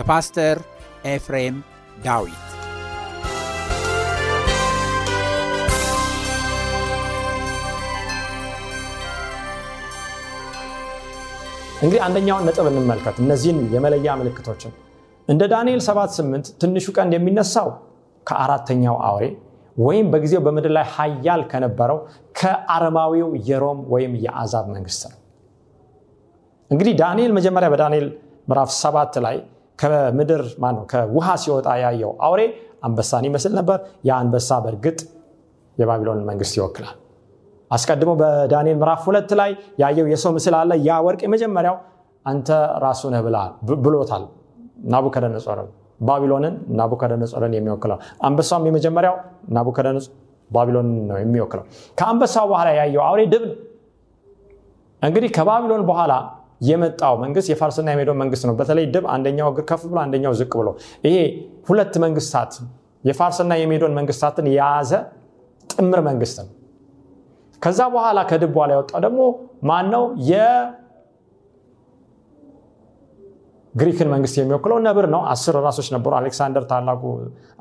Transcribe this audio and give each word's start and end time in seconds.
በፓስተር 0.00 0.58
ኤፍሬም 1.04 1.56
ዳዊት 2.04 2.44
እንግዲህ 11.82 12.00
አንደኛውን 12.06 12.44
ነጥብ 12.48 12.66
እንመልከት። 12.70 13.16
እነዚህን 13.18 13.58
የመለያ 13.74 14.14
ምልክቶችን 14.20 14.72
እንደ 15.28 15.42
ዳንኤል 15.52 15.80
78 15.86 16.50
ትንሹ 16.62 16.86
ቀንድ 16.96 17.12
የሚነሳው 17.16 17.68
ከአራተኛው 18.26 18.96
አውሬ 19.08 19.24
ወይም 19.76 20.08
በጊዜው 20.12 20.42
በምድር 20.46 20.72
ላይ 20.78 20.86
ሀያል 20.96 21.42
ከነበረው 21.52 21.98
ከአረማዊው 22.40 23.30
የሮም 23.48 23.80
ወይም 23.92 24.12
የአዛብ 24.24 24.66
መንግስት 24.74 25.02
ነው። 25.12 25.18
እንግዲህ 26.70 26.94
ዳንኤል 27.00 27.32
መጀመሪያ 27.38 27.68
በዳንኤል 27.68 28.08
ምዕራፍ 28.48 28.70
ሰባት 28.80 29.14
ላይ 29.26 29.36
ከምድር 29.80 30.42
ማነው 30.62 30.84
ከውሃ 30.90 31.28
ሲወጣ 31.42 31.68
ያየው 31.82 32.12
አውሬ 32.26 32.40
አንበሳን 32.86 33.24
ይመስል 33.28 33.52
ነበር። 33.58 33.78
ያ 34.08 34.18
በእርግጥ 34.64 34.98
የባቢሎን 35.78 36.20
መንግስት 36.30 36.54
ይወክላል። 36.58 36.96
አስቀድሞ 37.70 38.10
በዳንኤል 38.20 38.76
ምዕራፍ 38.80 39.02
ሁለት 39.08 39.30
ላይ 39.40 39.50
ያየው 39.82 40.06
የሰው 40.12 40.32
ምስል 40.36 40.54
አለ። 40.60 40.72
ያ 40.88 40.96
ወርቅ 41.06 41.20
የመጀመሪያው 41.26 41.76
አንተ 42.26 42.48
ራሱ 42.84 43.02
ነህ 43.12 43.20
ብሎታል 43.84 44.24
ናቡከደነጾርን 44.92 45.68
ባቢሎንን 46.00 46.54
ናቡከደነጾርን 46.78 47.54
የሚወክለው 47.56 47.98
አንበሳውም 48.26 48.66
የመጀመሪያው 48.68 49.16
ናቡከደነጾር 49.56 50.12
ባቢሎንን 50.50 50.94
ነው 51.10 51.16
የሚወክለው። 51.20 51.64
ከአንበሳው 51.98 52.46
በኋላ 52.52 52.68
ያየው 52.78 53.02
አውሬ 53.08 53.20
ድብ 53.32 53.44
እንግዲህ 55.02 55.30
ከባቢሎን 55.36 55.82
በኋላ 55.90 56.12
የመጣው 56.60 57.14
መንግስት 57.22 57.48
የፋርስና 57.52 57.88
የሜዶን 57.94 58.18
መንግስት 58.22 58.44
ነው። 58.48 58.54
በተለይ 58.58 58.86
ድብ 58.94 59.04
አንደኛው 59.14 59.48
እግር 59.52 59.64
ከፍ 59.70 59.82
ብሎ 59.90 59.98
አንደኛው 60.04 60.32
ዝቅ 60.40 60.52
ብሎ 60.60 60.68
ይሄ 61.06 61.16
ሁለት 61.68 61.94
መንግስታት 62.04 62.52
የፋርስና 63.04 63.52
የሜዶን 63.60 63.94
መንግስታትን 63.98 64.48
የያዘ 64.50 64.92
ጥምር 65.70 66.00
መንግስት 66.08 66.38
ነው። 66.40 66.50
ከዛ 67.62 67.80
በኋላ 67.94 68.18
ከድብ 68.28 68.50
በኋላ 68.54 68.70
የወጣው 68.76 69.00
ደግሞ 69.06 69.20
ማን 69.62 69.86
ነው? 69.94 70.04
የግሪክን 73.74 74.08
መንግስት 74.12 74.36
የሚወክለው 74.38 74.78
ነብር 74.86 75.06
ነው። 75.12 75.20
አስር 75.32 75.56
ራሶች 75.66 75.88
ነበሩ። 75.94 76.12
አሌክሳንደር 76.18 76.64
ታላቁ 76.70 77.02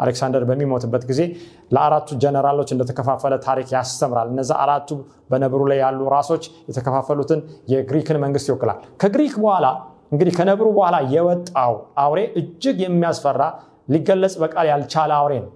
አሌክሳንደር 0.03 0.43
በሚሞትበት 0.49 1.03
ጊዜ 1.09 1.21
ለአራቱ 1.71 2.17
ጀነራሎች 2.23 2.69
እንደተከፋፈለ 2.75 3.33
ታሪክ 3.45 3.67
ያስተምራል። 3.75 4.29
እነዚ 4.33 4.51
አራቱ 4.63 4.89
በነብሩ 5.31 5.61
ላይ 5.71 5.79
ያሉ 5.83 5.99
ራሶች 6.15 6.45
የተከፋፈሉትን 6.69 7.41
የግሪክን 7.73 8.19
መንግስት 8.25 8.49
ይወክላል። 8.51 8.79
ከግሪክ 9.03 9.35
በኋላ 9.43 9.67
እንግዲህ 10.11 10.33
ከነብሩ 10.37 10.67
በኋላ 10.77 10.97
የወጣው 11.13 11.73
አውሬ 12.03 12.19
እጅግ 12.39 12.77
የሚያስፈራ 12.85 13.41
ሊገለጽ 13.93 14.35
በቃል 14.43 14.67
ያልቻለ 14.71 15.11
አውሬ 15.19 15.33
ነው። 15.43 15.51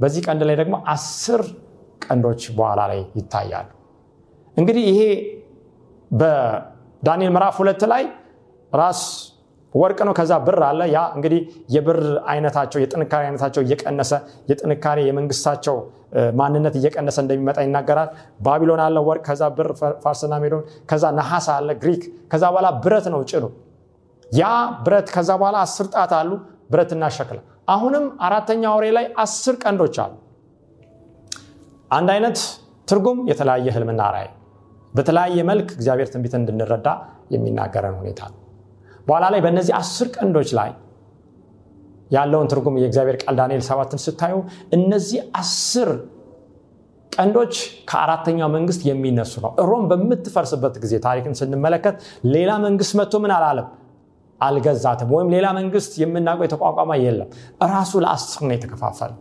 በዚህ 0.00 0.22
ቀንድ 0.26 0.42
ላይ 0.48 0.56
ደግሞ 0.60 0.74
አስር 0.92 1.42
ቀንዶች 2.04 2.42
በኋላ 2.58 2.80
ላይ 2.90 3.00
ይታያሉ። 3.18 3.68
እንግዲህ 4.56 4.84
ይሄ 4.90 5.00
በዳንኤል 6.10 7.32
ምዕራፍ 7.34 7.56
ሁለት 7.62 7.82
ላይ 7.92 8.04
ራስ 8.72 9.00
ወርቅ 9.74 9.98
ነው። 10.08 10.14
ከዛ 10.18 10.32
ብር 10.46 10.60
አለ። 10.68 10.80
ያ 10.92 11.00
እንግዲህ 11.16 11.40
የብር 11.74 11.98
አይነታቸው 12.32 12.78
የጥንካሬ 12.82 13.22
አይነታቸው 13.26 13.62
እየቀነሰ 13.66 14.12
የጥንካሬ 14.50 14.98
የመንግስታቸው 15.08 15.76
ማንነት 16.38 16.74
እየቀነሰ 16.80 17.16
እንደሚመጣ 17.24 17.58
ይናገራል። 17.66 18.10
ባቢሎን 18.44 18.82
አለ 18.84 18.98
ወርቅ፣ 19.08 19.24
ከዛ 19.28 19.42
ብር 19.56 19.68
ፋርስና 20.04 20.34
ሜዶን፣ 20.44 20.62
ከዛ 20.90 21.04
ነሐስ 21.18 21.48
አለ 21.56 21.68
ግሪክ፣ 21.82 22.02
ከዛ 22.32 22.44
በኋላ 22.52 22.70
ብረት 22.84 23.08
ነው 23.14 23.22
ጭኑ። 23.30 23.44
ያ 24.30 24.44
ብረት 24.86 25.08
ከዛ 25.14 25.30
በኋላ 25.40 25.58
አስር 25.66 25.86
ጣት 25.94 26.12
አሉ 26.18 26.30
ብረትና 26.70 27.04
ሸክላ። 27.16 27.38
አሁንም 27.68 28.04
አራተኛ 28.26 28.62
አውሬ 28.72 28.86
ላይ 28.96 29.06
አስር 29.22 29.54
ቀንዶች 29.62 29.96
አሉ። 30.04 30.14
አንድ 31.90 32.08
አይነት 32.14 32.38
ትርጉም 32.88 33.18
የተለያየ 33.30 33.68
ህልምና 33.76 34.02
ራእይ 34.14 34.28
በተለያየ 34.94 35.40
መልክ 35.48 35.68
እግዚአብሔር 35.76 36.08
ትንቢት 36.12 36.34
እንድንረዳ 36.38 36.88
የሚናገረን 37.34 37.96
ሁኔታ 38.00 38.20
ነው። 38.32 38.37
በኋላ 39.08 39.24
ላይ 39.34 39.40
በእነዚህ 39.44 39.74
አስር 39.78 40.08
ቀንዶች 40.16 40.50
ላይ 40.58 40.70
ያለውን 42.10 42.46
ትርጉም 42.50 42.76
የእግዚአብሔር 42.80 43.16
ቃል 43.22 43.34
ዳንኤል 43.40 43.62
ሰባትን 43.66 44.00
ስታዩ 44.04 44.34
እነዚህ 44.76 45.20
አስር 45.40 45.90
ቀንዶች 47.12 47.54
ከአራተኛው 47.90 48.48
መንግስት 48.54 48.82
የሚነሱ 48.88 49.34
ነው። 49.44 49.52
ሮም 49.68 49.84
በምትፈርስበት 49.90 50.74
ጊዜ 50.82 50.94
ታሪክን 51.06 51.34
ስንመለከት 51.40 51.96
ሌላ 52.34 52.50
መንግስት 52.64 52.92
መጥቶ 53.00 53.20
ምን 53.24 53.32
አላለም 53.36 53.68
አልገዛትም። 54.40 55.08
ወይም 55.14 55.30
ሌላ 55.34 55.46
መንግስት 55.58 55.92
የምናውቀው 56.02 56.46
የተቋቋመ 56.46 56.90
የለም። 57.04 57.30
እራሱ 57.64 57.92
ለአስር 58.04 58.42
ነው 58.48 58.54
የተከፋፈለ። 58.56 59.12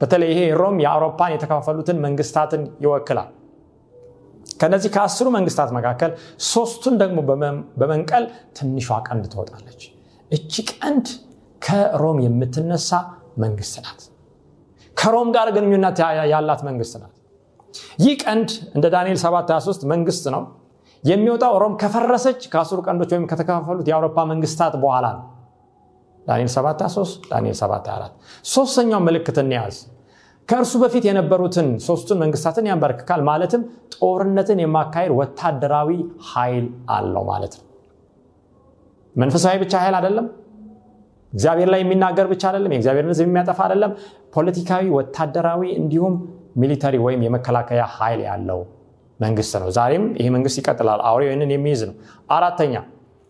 በተለይ 0.00 0.28
ይሄ 0.32 0.40
ሮም 0.60 0.76
የአውሮፓን 0.84 1.32
የተከፋፈሉትን 1.34 1.98
መንግስታትን 2.04 2.62
ይወክላል። 2.84 3.28
ከነዚህ 4.60 4.90
ከአስሩ 4.94 5.26
መንግስታት 5.36 5.70
መካከል 5.76 6.10
ሶስቱን 6.48 6.94
ደግሞ 7.02 7.18
በመንቀል 7.80 8.24
ትንሿ 8.58 8.88
ቀንድ 9.08 9.24
ትወጣለች። 9.32 9.82
እቺ 10.30 10.52
ቀንድ 10.74 11.06
ከሮም 11.62 12.18
የምትነሳ 12.24 12.90
መንግስት 13.38 13.74
ናት። 13.84 14.00
ከሮም 14.96 15.28
ጋር 15.36 15.48
ግንኙነት 15.56 15.98
ያላት 16.32 16.62
መንግስት 16.68 16.94
ናት። 17.02 17.14
ይህ 18.04 18.14
ቀንድ 18.24 18.48
እንደ 18.76 18.86
ዳንኤል 18.94 19.18
723 19.22 19.84
መንግስት 19.92 20.24
ነው 20.34 20.42
የሚወጣው 21.04 21.54
ሮም 21.62 21.74
ከፈረሰች 21.82 22.40
ከአስሩ 22.52 22.78
ቀንዶች 22.86 23.10
ወይም 23.14 23.24
ከተከፋፈሉት 23.30 23.86
የአውሮፓ 23.90 24.18
መንግስታት 24.32 24.74
በኋላ 24.82 25.06
ነው። 25.16 25.26
ዳንኤል 26.26 26.50
723 26.54 27.30
ዳንኤል 27.30 27.56
724 27.58 28.12
ሶስተኛው 28.52 29.00
ምልክት 29.06 29.38
እንያዝ። 29.44 29.76
ከእርሱ 30.48 30.74
በፊት 30.82 31.04
የነበሩትን 31.08 31.68
ሶስቱን 31.84 32.18
መንግስታትን 32.22 32.68
ያንበረክካል። 32.70 33.20
ማለትም 33.28 33.62
ጦርነትን 33.96 34.60
የማካሄድ 34.62 35.12
ወታደራዊ 35.18 35.90
ኃይል 36.30 36.66
አለው 36.90 37.24
ማለት 37.28 37.52
ነው። 37.58 37.66
መንፈሳዊ 39.14 39.56
ብቻ 39.62 39.74
ኃይል 39.82 39.94
አይደለም። 39.98 40.26
እግዚአብሔር 41.32 41.68
ላይ 41.72 41.80
የሚናገር 41.82 42.26
ብቻ 42.32 42.42
አይደለም። 42.50 42.72
የእግዚአብሔርን 42.74 43.12
ሕዝብ 43.12 43.26
የሚያጠፋ 43.28 43.58
አይደለም። 43.66 43.92
ፖለቲካዊ፣ 44.34 44.84
ወታደራዊ 44.96 45.62
እንዲሁም 45.80 46.14
ሚሊተሪ 46.56 46.96
ወይም 47.04 47.20
የመከላከያ 47.26 47.82
ኃይል 47.96 48.20
ያለው 48.28 48.60
መንግስት 49.20 49.54
ነው። 49.62 49.68
ዛሬም 49.76 50.04
ይህ 50.20 50.28
መንግስት 50.36 50.58
ይቀጥላል። 50.60 51.00
አውሬው 51.08 51.30
ይህንን 51.30 51.50
የሚይዝ 51.54 51.82
ነው። 51.88 51.94
አራተኛ 52.30 52.74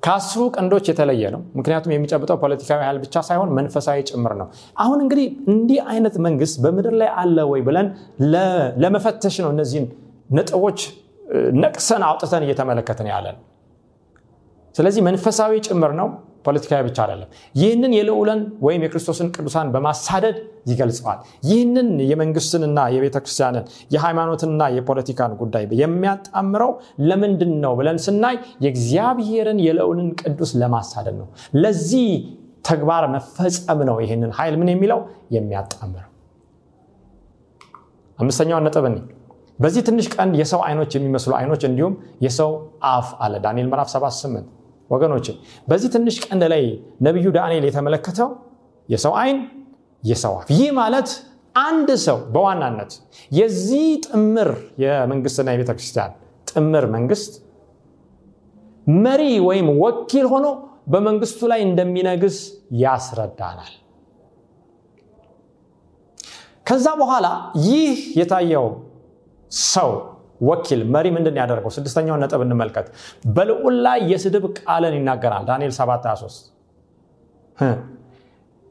ከአስሩ 0.03 0.43
ቀንዶች 0.55 0.87
የተለየ 0.91 1.23
ነው። 1.35 1.41
ምክንያቱም 1.59 1.93
የሚጨብጠው 1.95 2.37
ፖለቲካዊ 2.43 2.81
ኃይል 2.85 2.99
ብቻ 3.03 3.15
ሳይሆን 3.29 3.51
መንፈሳዊ 3.59 3.99
ጭምር 4.11 4.33
ነው። 4.41 4.47
አሁን 4.79 4.99
እንግዲህ 5.05 5.27
እንዲህ 5.53 5.81
አይነት 5.93 6.15
መንግስት 6.27 6.57
በምድር 6.65 6.95
ላይ 7.01 7.11
አለ 7.23 7.39
ወይ 7.51 7.63
ብለን 7.67 7.89
ለመፈተሽ 8.83 9.37
ነው 9.45 9.51
እነዚህን 9.55 9.87
ነጥቦች 10.31 10.81
ነቅሰን 11.63 12.03
አውጥተን 12.07 12.45
እየተመለከትን 12.47 13.09
ያለ 13.13 13.27
ነው። 13.35 13.43
ስለዚህ 14.75 15.03
መንፈሳዊ 15.07 15.53
ጭምር 15.67 15.93
ነው፣ 16.01 16.09
ፖለቲካዊ 16.45 16.81
ብቻ 16.87 16.99
አይደለም። 17.05 17.29
ይህንን 17.55 17.93
የልዑለን 17.97 18.41
ወይም 18.67 18.83
የክርስቶስን 18.85 19.29
ቅዱሳን 19.35 19.69
በማሳደድ 19.75 20.37
ይገልጸዋል። 20.71 21.19
ይህንን 21.49 21.89
የመንግስትንና 22.11 22.79
የቤተ 22.95 23.17
ክርስቲያንን 23.25 23.65
የሃይማኖትንና 23.95 24.63
የፖለቲካን 24.77 25.33
ጉዳይ 25.41 25.65
የሚያጣምረው 25.83 26.73
ለምንድን 27.09 27.55
ነው 27.65 27.75
ብለን 27.81 27.99
ስናይ 28.07 28.37
የእግዚአብሔርን 28.65 29.61
የልዑልን 29.67 30.11
ቅዱስ 30.23 30.53
ለማሳደድ 30.63 31.17
ነው። 31.21 31.29
ለዚህ 31.63 32.09
ተግባር 32.65 33.05
መፈጸም 33.13 33.81
ነው 33.89 33.99
ይህንን 34.05 34.33
ኃይል 34.39 34.57
ምን 34.61 34.71
የሚለው 34.73 35.01
የሚያጣምረው። 35.37 36.07
አምስተኛውን 38.19 38.65
ነጥብ 38.67 38.87
በዚህ 39.59 39.83
ትንሽ 39.87 40.07
ቀንድ 40.15 40.35
የሰው 40.41 40.61
አይኖች 40.67 40.93
የሚመስሉ 40.97 41.33
አይኖች 41.39 41.63
እንዲሁም 41.69 41.95
የሰው 42.25 42.51
አፍ 42.91 43.09
አለ 43.25 43.35
ዳንኤል 43.45 43.67
ምዕራፍ 43.71 43.89
78 43.93 44.47
ወገኖች 44.91 45.27
በዚህ 45.69 45.89
ትንሽ 45.95 46.17
ቀንድ 46.25 46.45
ላይ 46.53 46.63
ነቢዩ 47.07 47.27
ዳንኤል 47.37 47.65
የተመለከተው 47.69 48.31
የሰው 48.89 49.13
አይን 49.21 49.39
የሰው 50.03 50.33
አፍ 50.39 50.49
ይህ 50.55 50.71
ማለት 50.79 51.11
አንድ 51.65 51.89
ሰው 52.07 52.19
በዋናነት 52.35 52.93
የዚህ 53.31 53.87
ጥምር 54.07 54.51
የመንግስትና 54.83 55.49
የቤተ 55.55 55.73
ክርስቲያን 55.79 56.13
ጥምር 56.47 56.85
መንግስት 56.97 57.33
መሪ 58.87 59.23
ወይም 59.49 59.67
ወኪል 59.83 60.27
ሆኖ 60.33 60.47
በመንግስቱ 60.93 61.41
ላይ 61.51 61.61
እንደሚነግስ 61.67 62.37
ያስረዳናል። 62.83 63.73
ከዛ 66.67 66.87
በኋላ 67.01 67.27
ይህ 67.67 67.99
የታየው 68.19 68.67
ሰው 69.73 69.91
ወኪል 70.41 70.81
መሪ 70.95 71.07
ምንድን 71.17 71.37
ያደረገው? 71.41 71.71
ስድስተኛውን 71.77 72.21
ነጥብ 72.25 72.41
እንመልከት። 72.47 72.87
በልዑል 73.35 73.77
ላይ 73.87 73.99
የስድብ 74.13 74.45
ቃልን 74.61 74.95
ይናገራል። 74.99 75.45
ዳንኤል 75.49 75.73
723 75.79 76.39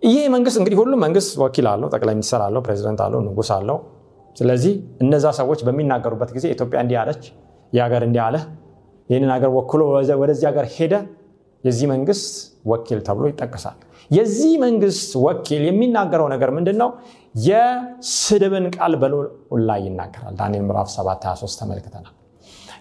ይህ 0.02 0.24
መንግስት 0.34 0.58
እንግዲህ 0.60 0.78
ሁሉም 0.82 1.00
መንግስት 1.06 1.32
ወኪል 1.42 1.68
አለው 1.72 1.88
ጠቅላይ 1.94 2.14
ሚኒስትር 2.18 2.42
አለው 2.46 2.62
ፕሬዚደንት 2.66 3.00
አለው 3.06 3.20
ንጉስ 3.26 3.50
አለው። 3.56 3.78
ስለዚህ 4.38 4.74
እነዛ 5.04 5.26
ሰዎች 5.40 5.60
በሚናገሩበት 5.68 6.30
ጊዜ 6.36 6.46
ኢትዮጵያ 6.56 6.80
እንዲህ 6.84 6.98
አለች 7.02 7.24
የሀገር 7.74 8.04
እንዲህ 8.08 8.22
አለ 8.28 8.36
ይህንን 9.10 9.32
ሀገር 9.36 9.50
ወክሎ 9.58 9.82
ወደዚህ 10.22 10.46
ሀገር 10.50 10.66
ሄደ 10.76 10.94
የዚህ 11.64 11.88
መንግስት 11.94 12.28
ወኪል 12.72 13.00
ተብሎ 13.08 13.26
ይጠቀሳል 13.32 13.78
የዚህ 14.12 14.52
መንግስት 14.64 15.12
ወኪል 15.24 15.64
የሚናገረው 15.68 16.28
ነገር 16.34 16.50
ምንድን 16.58 16.78
ነው 16.82 16.90
የስድብን 17.46 18.66
ቃል 18.76 18.94
በልዑል 19.02 19.28
ላይ 19.70 19.82
ይናገራል። 19.88 20.34
ዳንኤል 20.40 20.64
ምዕራፍ 20.70 20.90
7 20.96 21.28
23 21.28 21.60
ተመልክተናል። 21.62 22.14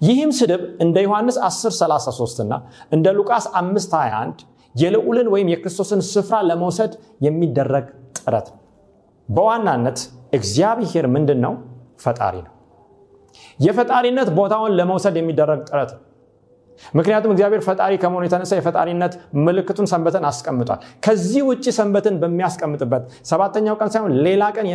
ይህም 0.00 0.30
ስድብ 0.38 0.62
እንደ 0.84 0.96
ዮሐንስ 1.06 1.36
10 1.44 1.72
33 1.78 2.42
እና 2.44 2.54
እንደ 2.92 3.06
ሉቃስ 3.18 3.46
5 3.60 3.96
21 3.96 4.44
የልዑልን 4.74 5.28
ወይም 5.34 5.48
የክርስቶስን 5.52 6.00
ስፍራ 6.10 6.36
ለመውሰድ 6.48 6.92
የሚደረግ 7.26 7.86
ጥረት 8.18 8.48
ነው። 8.52 8.60
በዋናነት 9.28 9.98
እግዚአብሔር 10.32 11.06
ምንድን 11.14 11.40
ነው 11.46 11.54
ፈጣሪ 12.00 12.36
ነው። 12.46 12.54
የፈጣሪነት 13.58 14.28
ቦታውን 14.38 14.72
ለመውሰድ 14.78 15.16
የሚደረግ 15.20 15.60
ጥረት 15.70 15.90
ነው 15.96 16.02
ምክንያቱም 16.94 17.32
እግዚአብሔር 17.34 17.62
ፈጣሪ 17.66 17.92
ከመሆኑ 18.02 18.22
የተነሳ 18.26 18.52
የፈጣሪነት 18.58 19.12
ምልክቱን 19.40 19.88
ሰንበትን 19.92 20.24
አስቀምጧል። 20.28 20.80
ከዚህ 21.04 21.42
ውጭ 21.48 21.64
ሰንበትን 21.78 22.16
በሚያስቀምጥበት 22.22 23.02
ሰባተኛው 23.30 23.76
ቀን 23.80 23.90
ሳይሆን 23.94 24.14
ሌላ 24.26 24.44
ቀን 24.56 24.68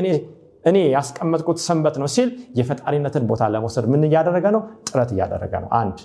እኔ 0.64 0.78
ያስቀመጥኩት 0.94 1.58
ሰንበት 1.66 1.96
ነው 2.02 2.08
ሲል 2.14 2.30
የፈጣሪነትን 2.58 3.24
ቦታ 3.30 3.44
ለመውሰድ 3.54 3.86
ምን 3.92 4.04
እያደረገ 4.08 4.46
ነው? 4.56 4.62
ጥረት 4.88 5.10
እያደረገ 5.16 5.54
ነው። 5.64 5.70
አንድ 5.80 5.98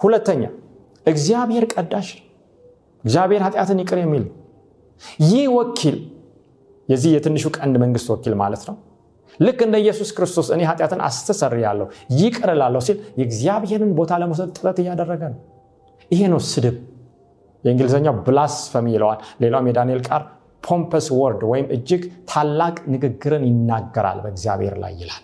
ሁለተኛ 0.00 0.42
እግዚአብሔር 1.06 1.64
ቀዳሽ 1.72 2.08
እግዚአብሔር 3.04 3.42
ኃጢአትን 3.46 3.78
ይቅር 3.82 3.98
የሚል 4.02 4.24
ይህ 5.24 5.46
ወኪል 5.56 5.96
የዚህ 6.88 7.10
የትንሹ 7.14 7.46
ቀንድ 7.56 7.74
መንግስት 7.82 8.08
ወኪል 8.12 8.34
ማለት 8.40 8.62
ነው 8.68 8.76
ልክ 9.40 9.58
እንደ 9.66 9.76
ኢየሱስ 9.82 10.10
ክርስቶስ 10.16 10.48
እኔ 10.54 10.62
ኃጢአትን 10.68 11.00
አስተሰር 11.06 11.54
ያለው 11.64 11.86
ይቅር 12.18 12.50
ላለሁ 12.60 12.80
ሲል 12.86 12.98
የእግዚአብሔርን 13.20 13.92
ቦታ 13.98 14.12
ለመውሰድ 14.22 14.50
ጥረት 14.58 14.78
እያደረገ 14.82 15.22
ነው። 15.32 15.40
ይሄ 16.10 16.22
ነው 16.32 16.40
ስድብ። 16.50 16.76
የእንግሊዝኛው 17.64 18.14
ብላስፈሚ 18.26 18.86
ይለዋል። 18.96 19.20
ሌላውም 19.42 19.68
የዳንኤል 19.70 20.02
ቃር 20.08 20.22
ፖምፐስ 20.64 21.06
ወርድ 21.18 21.40
ወይም 21.50 21.66
እጅግ 21.76 22.02
ታላቅ 22.30 22.76
ንግግርን 22.92 23.42
ይናገራል 23.48 24.18
በእግዚአብሔር 24.24 24.74
ላይ 24.82 24.92
ይላል። 25.00 25.22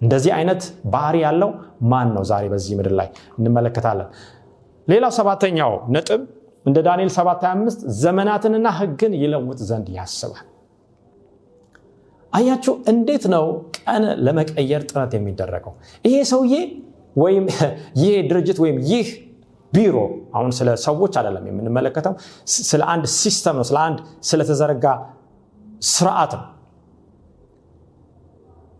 እንደዚህ 0.00 0.32
አይነት 0.34 0.62
ባህሪ 0.92 1.16
ያለው 1.24 1.50
ማን 1.90 2.08
ነው 2.16 2.24
ዛሬ 2.30 2.44
በዚህ 2.52 2.74
ምድር 2.78 2.94
ላይ? 3.00 3.08
እንመለከታለን። 3.38 4.08
ሌላው 4.88 5.12
ሰባተኛው 5.18 5.72
ነጥብ 5.94 6.20
እንደ 6.66 6.78
ዳንኤል 6.86 7.10
725 7.14 7.82
ዘመናትንና 8.02 8.68
ህግን 8.78 9.12
ይለውጥ 9.22 9.60
ዘንድ 9.70 9.88
ያስባል 9.96 10.46
አያችሁ 12.38 12.74
እንዴት 12.92 13.24
ነው 13.34 13.44
ቀን 13.78 14.04
ለመቀየር 14.26 14.82
ጥረት 14.90 15.12
የሚደረገው? 15.16 15.72
ይሄ 16.04 16.16
ሰውዬ 16.32 16.54
ወይም 17.16 17.44
ይሄ 18.00 18.10
ድርጅት 18.30 18.58
ወይም 18.64 18.76
ይህ 18.90 19.08
ቢሮ 19.72 19.96
አሁን 20.36 20.50
ስለ 20.58 20.68
ሰዎች 20.84 21.14
አይደለም 21.20 21.44
የምንመለከተው 21.48 22.14
ስለ 22.68 22.82
አንድ 22.92 23.04
system 23.18 23.56
ነው 23.58 23.66
ስለ 23.70 23.78
አንድ 23.86 23.98
ስለተዘረጋ 24.28 24.84
ስርዓት 25.88 26.32
ነው። 26.38 26.46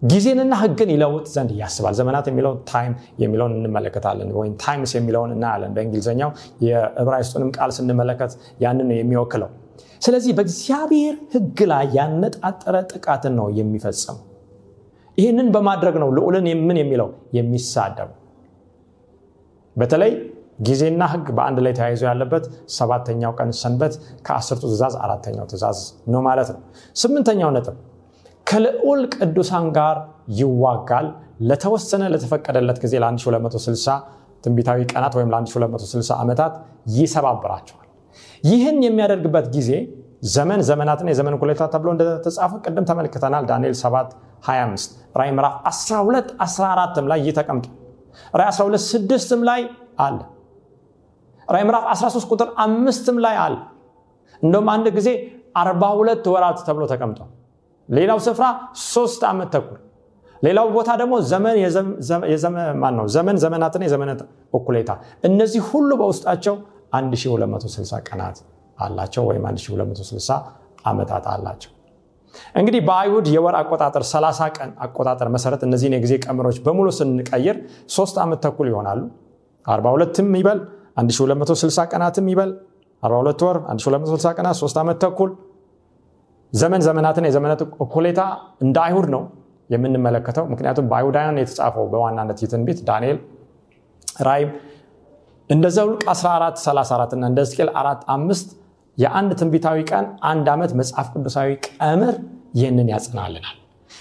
ጊዜንና 0.03 0.55
ህግን 0.61 0.91
ይለውጥ 0.95 1.25
ዘንድ 1.35 1.51
ያስባል። 1.61 1.95
ዘመናት 2.01 2.27
የሚለውን 2.31 2.59
time 2.71 2.93
የሚለውን 3.23 3.55
እንመለከታለን 3.57 4.29
ወይም 4.39 4.53
times 4.63 4.93
የሚለውን 4.97 5.31
እናያለን። 5.37 5.73
በእንግሊዝኛው 5.77 6.31
የዕብራይስጡንም 6.67 7.51
ቃል 7.57 7.71
ስንመለከት 7.79 8.35
ያንን 8.61 8.87
ነው 8.91 8.97
የሚወክለው 8.99 9.51
ስለዚህ 10.03 10.33
በእግዚአብሔር 10.39 11.15
ህግ 11.35 11.59
ላይ 11.71 11.87
ያነጣጠረ 11.97 12.77
ጥቃትን 12.93 13.35
ነው 13.39 13.47
የሚፈጽመው 13.59 14.25
ይህንን 15.19 15.49
በማድረግ 15.55 15.95
ነው 16.03 16.09
ልዑልን 16.17 16.47
ምን 16.67 16.77
የሚለው? 16.81 17.09
የሚሳደቡ 17.37 18.11
በተለይ 19.77 20.13
ጊዜና 20.61 21.03
ህግ 21.13 21.27
በአንድ 21.37 21.59
ላይ 21.65 21.73
ተያይዞ 21.79 22.03
ያለበት 22.09 22.45
ሰባተኛው 22.77 23.33
ቀን 23.39 23.51
ሰንበት 23.61 23.93
ከአስርቱ 24.27 24.63
ትእዛዝ 24.65 24.95
አራተኛው 25.05 25.47
ትእዛዝ 25.51 25.81
ነው 26.13 26.23
ማለት 26.29 26.49
ነው። 26.55 26.61
ስምንተኛው 26.97 27.51
ነጥብ 27.57 27.77
ከልዑል 28.47 29.03
ቅዱሳን 29.15 29.67
ጋር 29.79 29.97
ይዋጋል። 30.39 31.09
ለተወሰነ 31.49 32.05
ለተፈቀደለት 32.13 32.79
ጊዜ 32.85 32.95
ለ1260 33.05 33.97
ትንቢታዊ 34.45 34.79
ቀናት 34.93 35.15
ወይም 35.19 35.31
ለ1260 35.35 36.17
ዓመታት 36.17 36.55
ይሰባብራቸዋል 36.97 37.88
ይህን 38.45 38.79
የሚያደርግበት 38.87 39.47
ጊዜ 39.57 39.71
ዘመን 40.29 40.61
ዘመናትና 40.69 41.09
የዘመን 41.13 41.37
ኩሌታ 41.41 41.63
ተብሎ 41.73 41.89
እንደተጻፈ 41.95 42.53
ቅድም 42.65 42.85
ተመልክተናል። 42.89 43.45
ዳንኤል 43.51 43.75
7 43.81 44.15
25 44.45 44.89
ራይ 45.17 45.31
ምዕራፍ 45.37 45.55
12 45.71 46.33
14 46.47 47.11
ላይ 47.13 47.21
ይህ 47.27 47.35
ተቀምጦ 47.39 47.67
ራይ 48.35 48.49
12 48.53 48.87
6 49.17 49.43
ላይ 49.49 49.61
አለ። 49.99 50.19
ራይ 51.49 51.63
ምዕራፍ 51.69 51.85
13 51.93 52.31
ቁጥር 52.33 52.49
አምስትም 52.65 53.19
ላይ 53.27 53.37
አለ። 53.45 53.57
እንደውም 54.43 54.69
አንድ 54.75 54.87
ጊዜ 54.97 55.09
42 55.59 56.33
ወራት 56.35 56.59
ተብሎ 56.67 56.83
ተቀምጧል 56.91 57.31
ሌላው 57.89 58.19
ስፍራ 58.25 58.47
ሶስት 58.89 59.23
ዓመት 59.29 59.49
ተኩል 59.55 59.79
ሌላው 60.43 60.67
ቦታ 60.75 60.91
ደግሞ 61.01 61.15
ዘመን 63.13 63.37
ዘመናትና 63.45 63.83
የዘመናት 63.87 64.21
እኩሌታ። 64.55 64.91
እነዚህ 65.25 65.63
ሁሉ 65.71 65.91
በውስጣቸው 66.01 66.55
1260 66.93 68.01
ቀናት 68.09 68.39
አላቸው 68.79 69.23
ወይም 69.29 69.45
1260 69.49 70.37
ዓመታት 70.85 71.25
አላቸው። 71.27 71.73
እንግዲህ 72.55 72.81
በአይሁድ 72.89 73.27
የወር 73.35 73.55
አቆጣጠር 73.61 74.03
30 74.07 74.49
ቀን 74.57 74.71
አቆጣጠር 74.79 75.29
መሰረት 75.37 75.63
እነዚህን 75.67 75.95
የጊዜ 75.97 76.15
ቀመሮች 76.25 76.59
በሙሉ 76.67 76.89
ስንቀይር 76.99 77.57
ሶስት 77.91 78.17
ዓመት 78.25 78.41
ተኩል 78.47 78.69
ይሆናሉ። 78.73 79.01
42ም 79.67 80.29
ይበል 80.41 80.59
1260 80.99 81.87
ቀናትም 81.93 82.27
ይበል 82.33 82.51
42 83.03 83.45
ወር 83.47 83.59
1260 83.69 84.33
ቀናት 84.39 84.57
3 84.61 84.81
ዓመት 84.83 84.99
ተኩል። 85.05 85.31
ዘመን 86.53 86.81
ዘመናትን 86.81 87.25
የዘመናት 87.29 87.61
እኩሌታ 87.85 88.21
እንደ 88.63 88.77
አይሁድ 88.85 89.07
ነው 89.15 89.23
የምንመለከተው። 89.71 90.45
ምክንያቱም 90.53 90.87
በአይሁዳውያን 90.91 91.39
የተጻፈው 91.43 91.87
በዋናነት 91.93 92.39
የትንቢት 92.45 92.79
ዳንኤል 92.89 93.19
ራይም 94.23 94.51
እንደ 95.51 95.67
ዘውልቅ 95.77 96.03
14 96.13 96.59
34 96.63 97.15
እና 97.17 97.25
እንደ 97.31 97.39
ሕዝቅኤል 97.45 97.71
4 97.79 98.03
5 98.15 98.51
የአንድ 98.99 99.31
ትንቢታዊ 99.41 99.79
ቀን 99.91 100.07
አንድ 100.31 100.47
ዓመት 100.55 100.73
መጽሐፍ 100.81 101.07
ቅዱሳዊ 101.15 101.49
ቀምር 101.67 102.15
ይህንን 102.55 102.89
ያጽናልናል። 102.93 103.57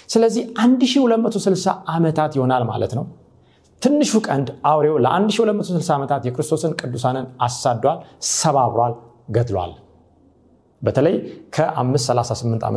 ስለዚህ 0.08 0.42
1260 0.60 1.74
ዓመታት 1.94 2.32
ይሆናል 2.38 2.64
ማለት 2.70 2.92
ነው። 2.98 3.04
ትንሹ 3.82 4.12
ቀንድ 4.26 4.48
አውሬው 4.70 4.96
ለ1260 5.04 5.90
ዓመታት 5.96 6.22
የክርስቶስን 6.28 6.72
ቅዱሳንን 6.80 7.26
አሳዷል 7.46 7.98
ሰባብሯል 8.32 8.94
ገድሏል። 9.30 9.72
በተለይ 10.82 11.14
ከ538 11.54 12.66
ዓ 12.66 12.70
ም 12.70 12.76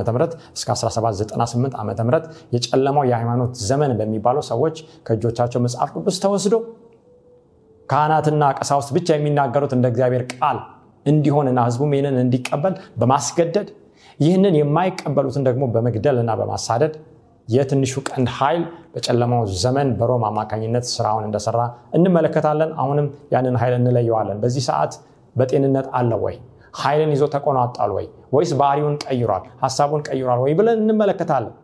እስከ 0.57 0.69
1798 0.75 1.75
ዓ 1.79 2.05
ም 2.05 2.11
የጨለማው 2.55 3.03
የሃይማኖት 3.09 3.53
ዘመን 3.69 3.91
በሚባለው 3.99 4.43
ሰዎች 4.51 4.77
ከእጆቻቸው 5.07 5.61
መጽሐፍ 5.65 5.89
ቅዱስ 5.95 6.17
ተወስዶ 6.23 6.55
ካህናትና 7.89 8.43
ቀሳውስት 8.57 8.89
ብቻ 8.97 9.07
የሚናገሩት 9.17 9.73
እንደ 9.77 9.85
እግዚአብሔር 9.91 10.23
ቃል 10.33 10.57
እንዲሆንና 11.05 11.59
ህዝቡም 11.67 11.93
ይህንን 11.95 12.17
እንዲቀበል 12.23 12.73
በማስገደድ 13.00 13.69
ይህንን 14.19 14.55
የማይቀበሉትን 14.59 15.43
ደግሞ 15.47 15.63
በመግደልና 15.73 16.31
በማሳደድ 16.39 16.93
የትንሹ 17.47 17.93
ቀንድ 18.09 18.29
ኃይል 18.38 18.63
በጨለማው 18.93 19.43
ዘመን 19.63 19.89
በሮም 20.00 20.23
አማካኝነት 20.27 20.85
ስራውን 20.91 21.23
እንደሰራ 21.27 21.59
እንመለከታለን። 21.97 22.71
አሁንም 22.81 23.07
ያንን 23.33 23.55
ኃይል 23.61 23.75
እንለየዋለን። 23.79 24.38
በዚህ 24.43 24.63
ሰዓት 24.69 24.93
በጤንነት 25.35 25.88
አለ 26.00 26.11
ወይ? 26.23 26.35
ኃይልን 26.81 27.11
ይዞ 27.15 27.23
ተቆናጣል 27.33 27.91
ወይ? 27.97 28.05
ወይስ 28.35 28.51
ባህሪውን 28.61 28.95
ቀይሯል? 29.05 29.43
ሀሳቡን 29.63 30.01
ቀይሯል 30.09 30.39
ወይ 30.43 30.53
ብለን 30.59 30.79
እንመለከታለን። 30.83 31.55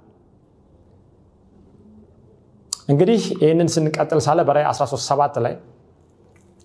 እንግዲህ 2.89 3.21
ይህንን 3.43 3.69
ስንቀጥል 3.74 4.19
ሳለ 4.25 4.39
በራይ 4.50 4.65
137 4.69 5.39
ላይ 5.45 5.53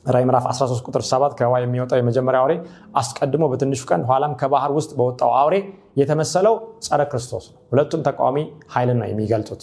ራይ 0.04 0.24
ምዕራፍ 0.28 0.44
13 0.50 0.86
ቁጥር 0.88 1.02
7 1.06 1.34
ከውሃ 1.38 1.58
የሚወጣው 1.62 1.98
የመጀመሪያ 2.00 2.38
አውሬ 2.42 2.52
አስቀድሞ 3.00 3.44
በትንሹ 3.50 3.82
ቀን 3.90 4.02
ኋላም 4.08 4.32
ከባህር 4.40 4.72
ውስጥ 4.78 4.90
በወጣው 4.98 5.30
አውሬ 5.40 5.56
የተመሰለው 6.00 6.54
ጸረ 6.86 7.00
ክርስቶስ 7.10 7.44
ነው። 7.50 7.58
ሁለቱም 7.72 8.00
ተቃዋሚ 8.08 8.38
ኃይልን 8.74 8.98
ነው 9.02 9.08
የሚገልጡት። 9.10 9.62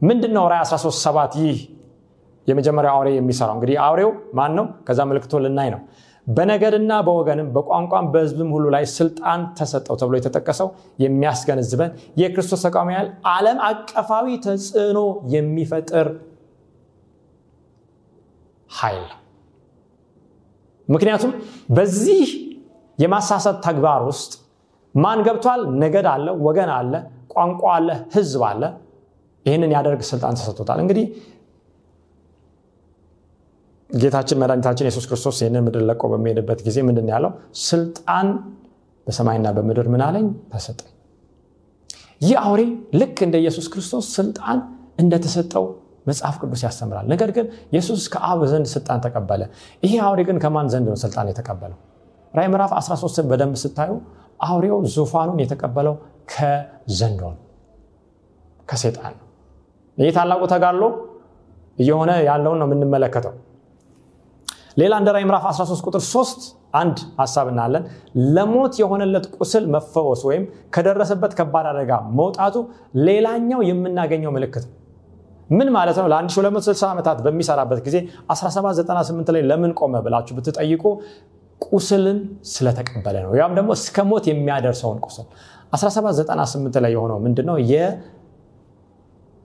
ምንድን 0.00 0.32
ነው 0.36 0.44
ራይ 0.52 0.60
13 0.64 1.00
7 1.02 1.34
ይህ 1.42 1.58
የመጀመሪያው 2.46 2.94
አውሬ 2.96 3.08
የሚሰራው? 3.16 3.54
እንግዲህ 3.58 3.76
አውሬው 3.84 4.10
ማን 4.38 4.52
ነው? 4.58 4.66
ከዛ 4.86 5.00
ምልክቶ 5.10 5.40
ልናይ 5.44 5.68
ነው። 5.74 5.80
በነገድና 6.26 6.92
በወገንም 7.06 7.48
በቋንቋም 7.54 8.06
በህዝብም 8.12 8.50
ሁሉ 8.56 8.66
ላይ 8.74 8.84
ስልጣን 8.94 9.40
ተሰጠው 9.58 9.96
ተብሎ 10.00 10.14
የተጠቀሰው 10.18 10.68
የሚያስገነዝበን 11.04 11.90
የክርስቶስ 12.20 12.62
ተቃዋሚ 12.66 12.90
ያህል 12.96 13.08
ዓለም 13.32 13.58
አቀፋዊ 13.68 14.28
ተጽዕኖ 14.46 15.00
የሚፈጥር 15.34 16.08
ኃይል። 18.74 19.06
ምክንያቱም 20.88 21.32
በዚህ 21.70 22.26
የማሳሰት 22.98 23.56
ተግባር 23.66 24.00
ውስጥ 24.08 24.32
ማን 24.94 25.20
ገብቷል? 25.26 25.60
ነገድ 25.82 26.06
አለ 26.10 26.26
ወገን 26.46 26.70
አለ 26.72 26.92
ቋንቋ 27.32 27.62
አለ 27.76 27.88
ህዝብ 28.14 28.42
አለ። 28.50 28.62
ይህንን 29.46 29.70
ያደርግ 29.76 30.00
ስልጣን 30.10 30.34
ተሰጥቶታል። 30.38 30.78
እንግዲህ 30.84 31.06
ጌታችን 33.90 34.38
መድኃኒታችን 34.42 34.86
የሱስ 34.88 35.06
ክርስቶስ 35.10 35.36
ይህንን 35.42 35.62
ምድር 35.66 35.82
ለቆ 35.88 36.02
በሚሄድበት 36.12 36.60
ጊዜ 36.66 36.78
ምንድን 36.88 37.08
ያለው? 37.12 37.30
ስልጣን 37.68 38.26
በሰማይና 39.06 39.46
በምድር 39.56 39.86
ምን 39.92 40.02
አለኝ? 40.06 40.26
ተሰጠኝ 40.52 40.90
ይህ 42.20 42.36
አውሬ 42.42 42.60
ልክ 43.00 43.16
እንደ 43.26 43.36
ኢየሱስ 43.42 43.66
ክርስቶስ 43.72 44.04
ስልጣን 44.16 44.58
እንደተሰጠው 44.98 45.64
መጽሐፍ 46.06 46.34
ቅዱስ 46.42 46.62
ያስተምራል። 46.66 47.06
ነገር 47.12 47.30
ግን 47.36 47.46
ኢየሱስ 47.72 48.02
ከአብ 48.12 48.40
ዘንድ 48.50 48.66
ስልጣን 48.72 48.98
ተቀበለ። 49.04 49.42
ይሄ 49.82 49.92
አውሬ 50.06 50.20
ግን 50.28 50.38
ከማን 50.42 50.66
ዘንድ 50.72 50.86
ነው 50.92 50.98
ስልጣን 51.04 51.26
የተቀበለው? 51.32 51.78
ራይ 52.34 52.46
ምዕራፍ 52.52 52.72
13 52.78 53.26
በደንብ 53.30 53.56
ስታዩ 53.62 53.90
አውሬው 54.46 54.78
ዙፋኑን 54.94 55.38
የተቀበለው 55.42 55.94
ከዘንዶ 56.32 57.22
ነው 57.30 57.40
ከሴጣን 58.68 59.14
ነው። 59.14 59.26
ይህ 59.98 60.12
ታላቁ 60.16 60.42
ተጋድሎ 60.52 60.84
እየሆነ 61.78 62.10
ያለውን 62.28 62.58
ነው 62.62 62.66
የምንመለከተው። 62.68 63.34
ሌላ 64.78 64.92
እንደ 65.00 65.08
ራይ 65.16 65.24
ምዕራፍ 65.28 65.44
13 65.50 65.84
ቁጥር 65.88 66.02
3 66.06 66.46
አንድ 66.74 66.96
ሀሳብ 67.20 67.46
እናያለን። 67.50 67.84
ለሞት 68.34 68.74
የሆነለት 68.80 69.26
ቁስል 69.36 69.64
መፈወስ 69.74 70.22
ወይም 70.28 70.44
ከደረሰበት 70.74 71.32
ከባድ 71.38 71.66
አደጋ 71.72 71.90
መውጣቱ 72.20 72.56
ሌላኛው 73.08 73.60
የምናገኘው 73.68 74.32
ምልክት 74.36 74.64
ነው 74.68 74.74
ምን 75.50 75.68
ማለት 75.72 75.96
ነው? 76.00 76.06
ለ1260 76.12 76.86
ዓመታት 76.90 77.18
በሚሰራበት 77.24 77.80
ጊዜ 77.86 77.96
1798 78.30 79.32
ላይ 79.34 79.42
ለምን 79.50 79.72
ቆመ 79.80 79.94
ብላችሁ 80.04 80.32
ብትጠይቁ 80.38 80.84
ቁስልን 81.60 82.18
ስለተቀበለ 82.52 83.16
ነው። 83.24 83.32
ያም 83.40 83.52
ደግሞ 83.58 83.70
እስከ 83.78 83.96
ሞት 84.10 84.24
የሚያደርሰውን 84.30 84.98
ቁስል። 85.06 85.26
1798 85.74 86.80
ላይ 86.84 86.92
የሆነው 86.96 87.18
ምንድነው? 87.24 87.56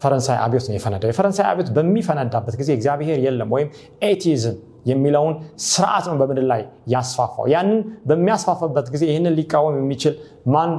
የፈረንሳይ 0.02 0.38
አብዮት 0.44 0.66
ነው 0.70 0.76
የፈነዳው። 0.78 1.10
የፈረንሳይ 1.12 1.46
አብዮት 1.52 1.70
በሚፈነዳበት 1.76 2.56
ጊዜ 2.62 2.70
እግዚአብሔር 2.78 3.18
የለም 3.26 3.50
ወይም 3.56 3.70
ኤቲዝም 4.10 4.58
የሚለውን 4.86 5.34
ስርዓት 5.66 6.06
ነው 6.10 6.16
በምድር 6.22 6.46
ላይ 6.52 6.62
ያስፋፋው። 6.88 7.46
ያንን 7.54 7.80
በሚያስፋፋበት 8.10 8.88
ጊዜ 8.94 9.04
ይህንን 9.12 9.34
ሊቃወም 9.40 9.76
የሚችል 9.82 10.14
ማን 10.48 10.72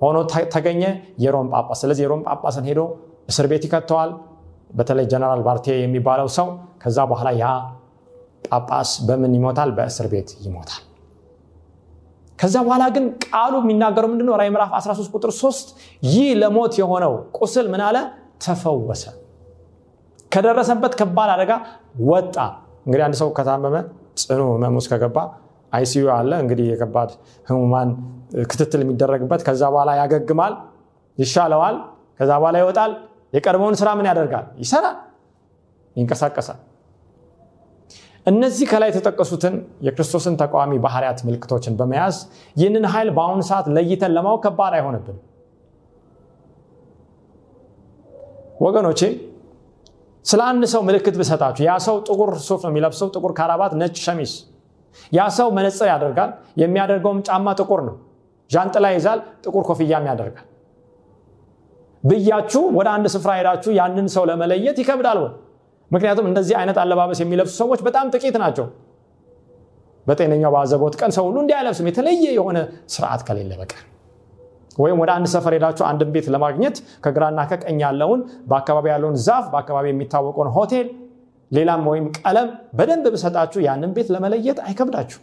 ሆኖ 0.00 0.16
ተገኘ? 0.54 0.82
የሮም 1.18 1.48
ጳጳስ። 1.54 1.78
ስለዚህ 1.82 2.02
የሮም 2.06 2.22
ጳጳስን 2.28 2.64
ሄዶ 2.70 2.80
እስር 3.28 3.46
ቤት 3.50 3.64
ይከተዋል 3.66 4.10
በተለይ 4.70 5.06
ጀነራል 5.12 5.40
ባርቴ 5.46 5.66
የሚባለው 5.80 6.28
ሰው 6.36 6.46
ከዛ 6.82 6.98
በኋላ 7.10 7.28
ያ 7.40 7.46
ጳጳስ 8.46 8.90
በምን 9.06 9.32
ይሞታል? 9.36 9.70
በእስር 9.76 10.06
ቤት 10.12 10.28
ይሞታል። 10.44 10.82
ከዛ 12.38 12.56
በኋላ 12.66 12.84
ግን 12.94 13.04
ቃሉ 13.26 13.54
የሚናገረው 13.62 14.08
ምንድነው? 14.12 14.34
ራይ 14.40 14.48
ምዕራፍ 14.54 14.70
13 14.76 15.10
ቁጥር 15.16 15.30
3 15.38 15.66
ይህ 16.06 16.28
ለሞት 16.40 16.74
የሆነው 16.80 17.12
ቁስል 17.38 17.66
ምን 17.72 17.82
አለ? 17.86 17.96
ተፈወሰ። 18.44 19.04
ከደረሰበት 20.32 20.92
ከባድ 21.00 21.30
አደጋ 21.34 21.52
ወጣ። 22.08 22.36
እንግዲህ 22.86 23.04
አንድ 23.06 23.16
ሰው 23.20 23.28
ከታመመ 23.36 23.76
ጽኑ 24.20 24.40
ህመም 24.50 24.74
ውስጥ 24.78 24.88
ከገባ 24.92 25.16
አይሲዩ 25.72 26.06
አለ። 26.16 26.30
እንግዲህ 26.42 26.66
የከባድ 26.72 27.10
ህሙማን 27.46 27.88
ክትትል 28.50 28.80
የሚደረግበት 28.84 29.40
ከዛ 29.46 29.62
በኋላ 29.74 29.90
ያገግማል 30.00 30.54
ይሻለዋል 31.18 31.76
ከዛ 32.18 32.30
በኋላ 32.40 32.56
ይወጣል 32.62 32.92
የቀድሞውን 33.32 33.76
ስራ 33.80 33.88
ምን 33.98 34.06
ያደርጋል? 34.10 34.46
ይሰራል 34.62 34.96
ይንቀሳቀሳል። 35.96 36.58
እነዚህ 38.26 38.66
ከላይ 38.70 38.88
የተጠቀሱትን 38.90 39.54
የክርስቶስን 39.86 40.34
ተቃዋሚ 40.40 40.72
ባህርያት 40.84 41.18
ምልክቶችን 41.26 41.74
በመያዝ 41.78 42.16
ይህንን 42.56 42.84
ኃይል 42.92 43.08
በአሁኑ 43.16 43.40
ሰዓት 43.50 43.66
ለይተን 43.76 44.12
ለማወቅ 44.16 44.40
ከባድ 44.44 44.74
አይሆንብን። 44.78 45.18
ወገኖቼ 48.60 49.00
ስለ 50.24 50.40
አንድ 50.50 50.64
ሰው 50.72 50.80
ምልክት 50.88 51.14
ብሰጣችሁ 51.20 51.62
ያ 51.66 51.74
ሰው 51.86 51.96
ጥቁር 52.08 52.30
ሱፍ 52.46 52.60
ነው 52.64 52.70
የሚለብሰው 52.72 53.08
ጥቁር 53.14 53.32
ካራባት 53.38 53.72
ነጭ 53.80 53.96
ሸሚዝ 54.06 54.32
ያ 55.12 55.28
ሰው 55.38 55.48
መነፅር 55.56 55.88
ያደርጋል 55.92 56.30
የሚያደርገውም 56.62 57.20
ጫማ 57.28 57.54
ጥቁር 57.60 57.80
ነው 57.88 57.96
ዣንጥላ 58.50 58.86
ይዛል 58.94 59.20
ጥቁር 59.44 59.64
ኮፍያም 59.68 60.06
ያደርጋል 60.10 60.46
ብያችሁ 62.04 62.62
ወደ 62.78 62.88
አንድ 62.94 63.06
ስፍራ 63.14 63.30
ሄዳችሁ 63.38 63.70
ያንን 63.78 64.06
ሰው 64.14 64.24
ለመለየት 64.30 64.76
ይከብዳል 64.82 65.18
ወይ? 65.22 65.30
ምክንያቱም 65.90 66.26
እንደዚህ 66.30 66.54
አይነት 66.60 66.76
አለባበስ 66.82 67.18
የሚለብሱ 67.22 67.54
ሰዎች 67.62 67.80
በጣም 67.86 68.06
ጥቂት 68.14 68.36
ናቸው። 68.42 68.66
በጤነኛው 70.06 70.50
በአዘቦት 70.54 70.94
ቀን 71.00 71.10
ሰው 71.16 71.24
ሁሉ 71.28 71.36
እንዲህ 71.42 71.56
የተለየ 71.88 72.24
የሆነ 72.38 72.58
ስርዓት 72.94 73.22
ከሌለ 73.28 73.52
በቀር። 73.60 73.82
ወይም 74.76 74.98
ወደ 75.02 75.10
አንድ 75.16 75.26
ሰፈር 75.32 75.52
ሄዳችሁ 75.56 75.84
አንድን 75.86 76.10
ቤት 76.14 76.26
ለማግኘት 76.34 76.76
ከግራና 77.04 77.40
ከቀኝ 77.50 77.78
ያለውን 77.84 78.20
በአካባቢ 78.50 78.86
ያለውን 78.92 79.16
ዛፍ 79.24 79.46
በአካባቢ 79.52 79.86
የሚታወቀውን 79.90 80.50
ሆቴል 80.56 80.86
ሌላም 81.50 81.82
ወይም 81.90 82.06
ቀለም 82.18 82.48
በደንብ 82.78 83.06
ብሰጣችሁ 83.14 83.60
ያንን 83.60 83.90
ቤት 83.96 84.08
ለመለየት 84.14 84.58
አይከብዳችሁ። 84.66 85.20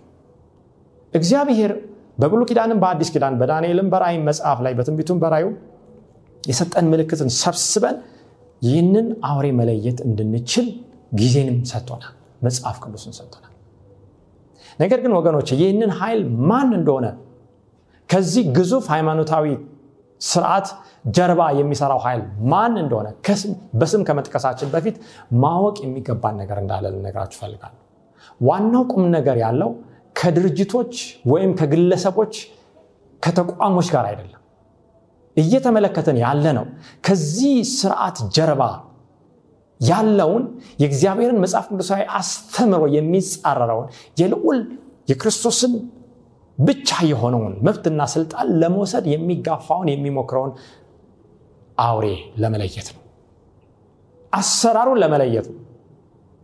እግዚአብሔር 1.14 1.72
በብሉ 2.18 2.42
ኪዳንም 2.50 2.80
በአዲስ 2.84 3.10
ኪዳን 3.14 3.36
በዳንኤልም 3.42 3.90
በራእይ 3.94 4.18
መጽሐፍ 4.28 4.60
ላይ 4.66 4.74
በትንቢቱም 4.74 5.18
በራዩ 5.24 5.46
የሰጠን 6.48 6.86
ምልክትን 6.92 7.30
ሰብስበን 7.40 7.98
ይህንን 8.62 9.08
አውሬ 9.30 9.48
መለየት 9.60 10.00
እንድንችል 10.08 10.68
ጊዜንም 11.20 11.58
ሰጥቶናል። 11.72 12.14
መጽሐፍ 12.46 12.78
ቅዱስን 12.84 13.14
ሰጥቶናል። 13.18 13.54
ነገር 14.80 15.00
ግን 15.04 15.14
ወገኖች 15.18 15.50
ይህንን 15.56 15.92
ኃይል 16.00 16.22
ማን 16.50 16.70
እንደሆነ 16.80 17.08
ከዚህ 18.10 18.44
ግዙፍ 18.58 18.86
ሃይማኖታዊ 18.94 19.46
ስርዓት 20.22 20.68
ጀርባ 21.16 21.42
የሚሰራው 21.58 22.00
ኃይል 22.06 22.22
ማን 22.52 22.74
እንደሆነ 22.84 23.08
በስም 23.80 24.02
ከመጥቀሳችን 24.08 24.70
በፊት 24.74 24.96
ማወቅ 25.44 25.76
የሚገባን 25.84 26.36
ነገር 26.42 26.58
እንዳለ 26.64 26.86
ልነግራችሁ 26.96 27.40
ፈልጋለሁ 27.44 27.82
ዋናው 28.42 28.84
ቁም 28.94 29.04
ነገር 29.16 29.38
ያለው 29.44 29.70
ከድርጅቶች 30.16 30.94
ወይም 31.32 31.52
ከግለሰቦች 31.60 32.34
ከተቋሞች 33.24 33.88
ጋር 33.96 34.06
አይደለም 34.10 34.42
እየተመለከተን 35.38 36.18
ያለ 36.24 36.46
ነው 36.58 36.66
ከዚህ 37.08 37.56
ስርዓት 37.74 38.18
ጀርባ 38.36 38.64
ያለውን 39.80 40.44
የእግዚአብሔርን 40.82 41.40
መጽሐፍ 41.44 41.66
ቅዱሳዊ 41.72 42.04
አስተምሮ 42.20 42.84
የሚጻረረውን 42.96 43.88
የልዑል 44.22 44.60
የክርስቶስን 45.12 45.74
ብቻ 46.58 46.90
የሆነውን 47.10 47.54
መብትና 47.66 48.02
ስልጣን 48.14 48.48
ለመውሰድ 48.62 49.06
የሚጋፋውን 49.12 49.90
የሚሞክረውን 49.92 50.52
አውሬ 51.78 52.06
ለመለየት 52.42 52.88
ነው። 52.96 53.02
አሰራሩን 54.34 55.00
ለመለየት 55.04 55.48
ነው። 55.52 55.60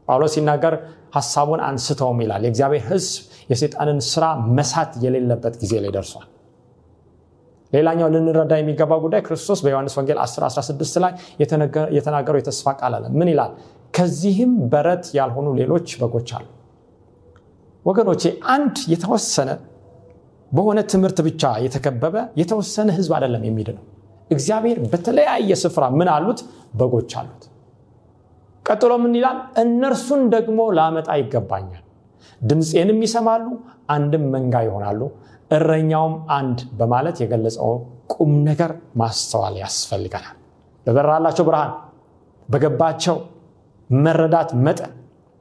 ጳውሎስ 0.07 0.33
ሲናገር 0.35 0.73
ሀሳቡን 1.15 1.61
አንስተውም 1.67 2.19
ይላል። 2.23 2.43
የእግዚአብሔር 2.45 2.83
ህዝብ 2.89 3.11
የሴጣንን 3.51 3.99
ስራ 4.11 4.25
መሳት 4.57 4.91
የሌለበት 5.03 5.55
ጊዜ 5.61 5.73
ላይ 5.83 5.91
ደርሷል 5.97 6.27
ሌላኛው 7.73 8.07
ልንረዳ 8.13 8.53
የሚገባ 8.59 8.93
ጉዳይ 9.03 9.21
ክርስቶስ 9.27 9.59
በዮሐንስ 9.65 9.93
ወንጌል 9.99 10.17
1016 10.23 10.99
ላይ 11.03 11.13
የተናገረው 11.97 12.39
የተስፋ 12.41 12.73
ቃል 12.79 12.95
አለ። 12.97 13.05
ምን 13.19 13.29
ይላል? 13.33 13.51
ከዚህም 13.93 14.51
በረት 14.71 15.05
ያልሆኑ 15.17 15.47
ሌሎች 15.59 15.87
በጎች 16.01 16.29
አሉ። 16.37 16.45
ወገኖቼ 17.85 18.23
አንድ 18.53 18.75
የተወሰነ 18.93 19.49
በሆነ 20.51 20.79
ትምህርት 20.91 21.19
ብቻ 21.27 21.43
የተከበበ 21.65 22.15
የተወሰነ 22.39 22.89
ህዝብ 22.97 23.11
አይደለም 23.17 23.43
የሚድነው 23.47 23.83
እግዚአብሔር 24.29 24.77
በተለያየ 24.91 25.51
ስፍራ 25.63 25.83
ምን 25.99 26.09
አሉት? 26.13 26.39
በጎች 26.79 27.11
አሉት። 27.19 27.43
ቀጥሎ 28.65 28.91
ምን 29.03 29.13
ይላል? 29.17 29.37
እነርሱን 29.63 30.21
ደግሞ 30.35 30.59
ላመጣ 30.77 31.09
ይገባኛል። 31.21 31.83
ድምፄንም 32.41 32.99
ይሰማሉ 33.05 33.45
አንድም 33.89 34.23
መንጋ 34.35 34.55
ይሆናሉ 34.67 35.01
እረኛውም 35.53 36.15
አንድ 36.31 36.59
በማለት 36.79 37.17
የገለጸው 37.23 37.71
ቁም 38.13 38.31
ነገር 38.47 38.71
ማስተዋል 38.95 39.55
ያስፈልገናል። 39.61 40.35
በበራላቸው 40.85 41.45
ብርሃን 41.47 41.71
በገባቸው 42.49 43.17
መረዳት 43.89 44.51
መጠን 44.65 44.91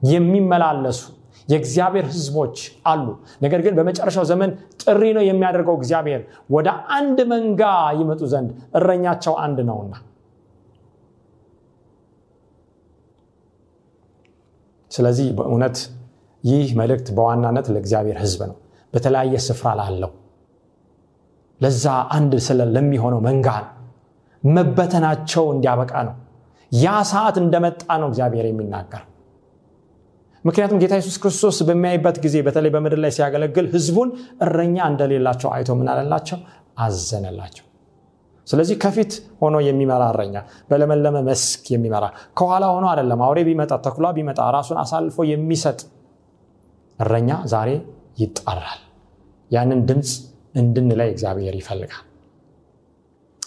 የሚመላለሱ 0.00 1.00
የእግዚአብሔር 1.48 2.06
ህዝቦች 2.10 2.56
አሉ። 2.86 3.06
ነገር 3.42 3.60
ግን 3.64 3.74
በመጨረሻው 3.78 4.24
ዘመን 4.30 4.50
ጥሪ 4.82 5.02
ነው 5.16 5.24
የሚያደርገው 5.26 5.76
እግዚአብሔር። 5.80 6.22
ወደ 6.50 6.68
አንድ 6.96 7.18
መንጋ 7.32 7.62
ይመጡ 8.00 8.22
ዘንድ 8.32 8.50
እረኛቸው 8.78 9.34
አንድ 9.44 9.58
ነውና። 9.68 9.94
ስለዚህ 14.90 15.28
በእውነት 15.36 15.76
ይህ 16.44 16.68
መልእክት 16.78 17.08
በዋናነት 17.16 17.66
ለእግዚአብሔር 17.74 18.16
ህዝብ 18.18 18.40
ነው 18.50 18.56
በተለያየ 18.92 19.36
ስፍራ 19.46 19.68
ላለው። 19.80 20.10
ለዛ 21.60 21.84
አንድ 22.16 22.32
ስለ 22.46 22.60
ለሚሆነው 22.74 23.20
መንጋ 23.26 23.48
መበተናቸው 24.42 25.44
እንዲያበቃ 25.54 25.92
ነው። 26.08 26.14
ያ 26.72 26.92
ሰዓት 27.10 27.36
እንደመጣ 27.42 27.82
ነው 28.02 28.08
እግዚአብሔር 28.12 28.46
የሚናገር። 28.48 29.02
ምክንያቱም 30.44 30.78
ጌታ 30.82 30.94
ኢየሱስ 30.98 31.16
ክርስቶስ 31.22 31.58
በሚያይበት 31.68 32.16
ጊዜ 32.24 32.36
በተለይ 32.46 32.70
በምድር 32.74 33.00
ላይ 33.04 33.12
ሲያገለግል 33.16 33.66
ህዝቡን 33.74 34.08
እረኛ 34.44 34.76
እንደሌላቸው 34.90 35.50
አይቶ 35.56 35.70
ምን 35.78 35.88
አለላቸው? 35.92 36.38
አዘነላቸው። 36.78 37.66
ስለዚህ 38.46 38.76
ከፊት 38.82 39.12
ሆኖ 39.40 39.56
የሚመራ 39.66 40.02
እረኛ 40.12 40.36
በለመለመ 40.70 41.16
መስክ 41.28 41.64
የሚመራ 41.74 42.04
ከኋላ 42.38 42.64
ሆኖ 42.74 42.86
አይደለም። 42.92 43.20
አውሬ 43.26 43.40
ቢመጣ 43.48 43.72
ተኩላ 43.84 44.06
ቢመጣ 44.16 44.40
ራሱን 44.56 44.78
አሳልፎ 44.82 45.16
የሚሰጥ 45.30 45.80
እረኛ 46.98 47.30
ዛሬ 47.52 47.70
ይጣራል 48.16 48.80
ያንን 49.50 49.80
ድምፅ 49.88 50.10
እንድንላይ 50.54 51.08
እግዚአብሔር 51.14 51.54
ይፈልጋል። 51.60 52.04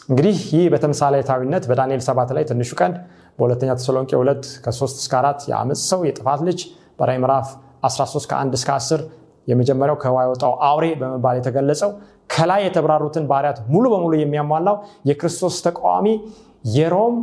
እንግዲህ 0.10 0.38
ይህ 0.51 0.65
በተምሳሌታዊነት 0.74 1.63
በዳንኤል 1.69 2.01
ሰባት 2.07 2.31
ላይ 2.38 2.43
ትንሹ 2.50 2.72
ቀንድ 2.79 2.95
በሁለተኛ 3.39 3.69
ተሰሎንቄ 3.79 4.12
2 4.17 4.50
ከ3 4.65 5.00
እስከ 5.01 5.13
4 5.22 5.48
የአመፅ 5.51 5.79
ሰው 5.89 6.01
የጥፋት 6.07 6.41
ልጅ 6.47 6.60
በራይ 6.99 7.17
ምዕራፍ 7.23 7.47
13 7.88 8.28
ከ1 8.32 8.58
እስከ 8.60 8.69
10 8.78 9.01
የመጀመሪያው 9.47 9.97
ከህዋ 10.04 10.19
የወጣው 10.25 10.54
አውሬ 10.67 10.86
በመባል 11.01 11.36
የተገለጸው 11.39 11.89
ከላይ 12.34 12.62
የተብራሩትን 12.65 13.25
ባህርያት 13.32 13.58
ሙሉ 13.73 13.86
በሙሉ 13.93 14.13
የሚያሟላው 14.17 14.78
የክርስቶስ 15.10 15.58
ተቃዋሚ 15.65 16.08
የሮም 16.78 17.17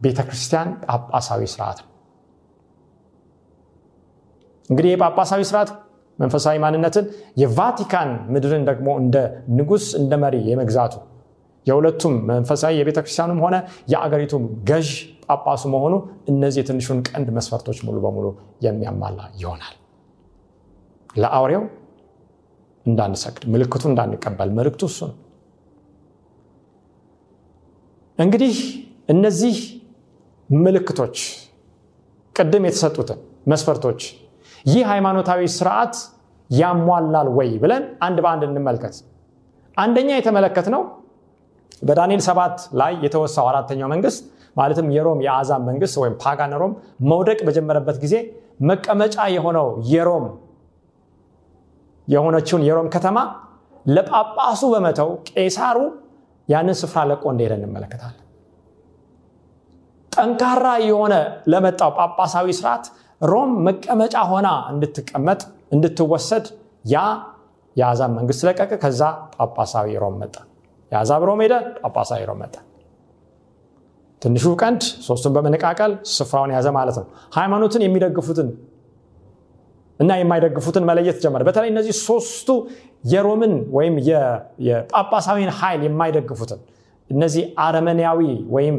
ቤተክርስቲያን 0.00 0.70
ጳጳሳዊ 0.88 1.42
ስርዓት 1.52 1.78
ነው 1.82 1.90
እንግዲህ 4.70 4.90
የጳጳሳዊ 4.92 5.42
ስርዓት 5.50 5.70
መንፈሳዊ 6.18 6.56
ማንነትን 6.62 7.06
የቫቲካን 7.40 8.10
ምድርን 8.34 8.62
ደግሞ 8.68 8.88
እንደ 9.02 9.16
ንጉስ 9.56 9.86
እንደ 10.00 10.12
መሪ 10.22 10.36
የመግዛቱ 10.50 10.94
የሁለቱም 11.66 12.14
መንፈሳዊ 12.30 12.72
የቤተ 12.78 12.98
ክርስቲያኑም 13.04 13.40
ሆነ 13.44 13.56
የአገሪቱም 13.92 14.44
ገዥ 14.68 14.88
ጳጳሱ 15.26 15.62
መሆኑ 15.72 15.94
እነዚህ 16.32 16.60
የትንሹን 16.62 16.98
ቀንድ 17.08 17.28
መስፈርቶች 17.36 17.78
ሙሉ 17.86 17.96
በሙሉ 18.04 18.26
የሚያሟላ 18.66 19.20
ይሆናል። 19.40 19.74
ለአውሬው 21.16 21.62
እንዳንሰግድ 22.86 23.44
ምልክቱ 23.52 23.82
እንዳንቀበል 23.90 24.50
ምልክቱ 24.58 24.82
እሱ 24.90 25.00
ነው። 25.08 25.16
እንግዲህ 28.18 28.54
እነዚህ 29.08 29.56
ምልክቶች 30.50 31.16
ቅድም 32.36 32.64
የተሰጡትን 32.68 33.18
መስፈርቶች 33.46 34.00
ይህ 34.66 34.84
ሃይማኖታዊ 34.90 35.40
ስርዓት 35.56 35.96
ያሟላል 36.50 37.28
ወይ 37.38 37.50
ብለን 37.62 37.84
አንድ 38.06 38.18
በአንድ 38.24 38.42
እንመልከት። 38.48 38.96
አንደኛ 39.76 40.08
የተመለከት 40.16 40.66
ነው 40.74 40.82
በዳንኤል 41.82 42.22
ሰባት 42.26 42.58
ላይ 42.80 42.92
የተወሳው 43.04 43.46
አራተኛው 43.50 43.88
መንግስት 43.94 44.20
ማለትም 44.56 44.86
የሮም 44.94 45.18
የአዛብ 45.24 45.62
መንግስት 45.68 45.96
ወይም 46.02 46.14
ፓጋን 46.22 46.52
ሮም 46.60 46.72
መውደቅ 47.10 47.38
በጀመረበት 47.46 47.96
ጊዜ 48.04 48.14
መቀመጫ 48.62 49.16
የሆነው 49.34 49.66
የሮም 49.90 50.26
የሆነችውን 52.08 52.62
የሮም 52.66 52.88
ከተማ 52.94 53.18
ለጳጳሱ 53.86 54.62
በመተው 54.72 55.10
ቄሳሩ 55.30 55.78
ያንን 56.48 56.76
ስፍራ 56.80 57.00
ለቆ 57.10 57.24
እንደሄደ 57.32 57.52
እንመለከታለን። 57.58 58.22
ጠንካራ 60.12 60.66
የሆነ 60.86 61.14
ለመጣው 61.52 61.90
ጳጳሳዊ 61.98 62.46
ስርዓት 62.58 62.84
ሮም 63.20 63.50
መቀመጫ 63.66 64.16
ሆና 64.30 64.48
እንድትቀመጥ 64.72 65.40
እንድትወሰድ 65.72 66.46
ያ 66.86 66.98
የአዛብ 67.76 68.10
መንግስት 68.18 68.42
ለቀቀ። 68.48 68.72
ከዛ 68.82 69.00
ጳጳሳዊ 69.36 69.96
ሮም 70.02 70.14
መጣ። 70.22 70.36
የአዛብ 70.92 71.22
ሮም 71.28 71.40
ሄደ 71.44 71.54
ጳጳሳዊ 71.80 72.22
ሮም 72.28 72.38
መጣ። 72.42 72.54
ትንሹ 74.22 74.46
ቀንድ 74.60 74.82
ሶስቱን 75.06 75.32
በመነቃቀል 75.36 75.92
ስፍራውን 76.12 76.50
ያዘ 76.56 76.66
ማለት 76.76 76.96
ነው። 77.00 77.06
ሃይማኖትን 77.34 77.82
የሚደግፉትን 77.86 78.48
እና 80.00 80.10
የማይደግፉትን 80.20 80.84
መለየት 80.88 81.18
ጀመረ። 81.24 81.42
በተለይ 81.48 81.68
እነዚህ 81.72 81.94
ሶስቱ 82.06 82.48
የሮምን 83.04 83.52
ወይም 83.72 83.94
የጳጳሳዊን 84.66 85.50
ኃይል 85.58 85.82
የማይደግፉትን 85.86 86.60
እነዚህ 87.10 87.44
አረመንያዊ 87.58 88.20
ወይም 88.50 88.76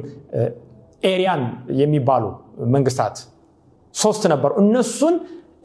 ኤሪያን 1.04 1.44
የሚባሉ 1.80 2.24
መንግስታት 2.68 3.18
ሶስት 3.98 4.24
ነበሩ። 4.32 4.52
እነሱን 4.62 5.16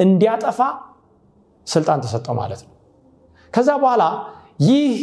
እንዲያጠፋ 0.00 0.58
ስልጣን 1.66 1.98
ተሰጠው 2.04 2.34
ማለት 2.34 2.60
ነው። 2.64 2.70
ከዛ 3.52 3.70
በኋላ 3.82 4.04
ይህ 4.66 4.94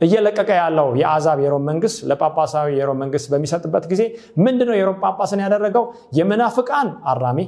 እየለቀቀ 0.00 0.50
ያለው 0.60 0.88
የአዛብ 1.00 1.38
የሮም 1.44 1.64
መንግስት 1.70 1.98
ለጳጳሳዊ 2.10 2.68
የሮም 2.78 2.98
መንግስት 3.02 3.26
በሚሰጥበት 3.32 3.84
ጊዜ 3.92 4.02
ምንድነው 4.44 4.76
የሮም 4.78 4.96
ጳጳስን 5.02 5.40
ያደረገው? 5.44 5.84
የመናፍቃን 6.18 6.88
አራሚ 7.12 7.38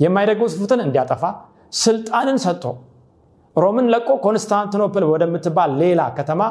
የማይደግፉትን 0.00 0.80
እንዲያጠፋ 0.86 1.22
ስልጣንን 1.76 2.38
ሰጥቶ 2.44 2.64
ሮምን 3.56 3.86
ለቆ 3.92 4.08
ኮንስታንቲኖፕል 4.24 5.04
ወደምትባል 5.12 5.70
ሌላ 5.82 6.00
ከተማ 6.18 6.42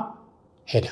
ሄደ። 0.68 0.86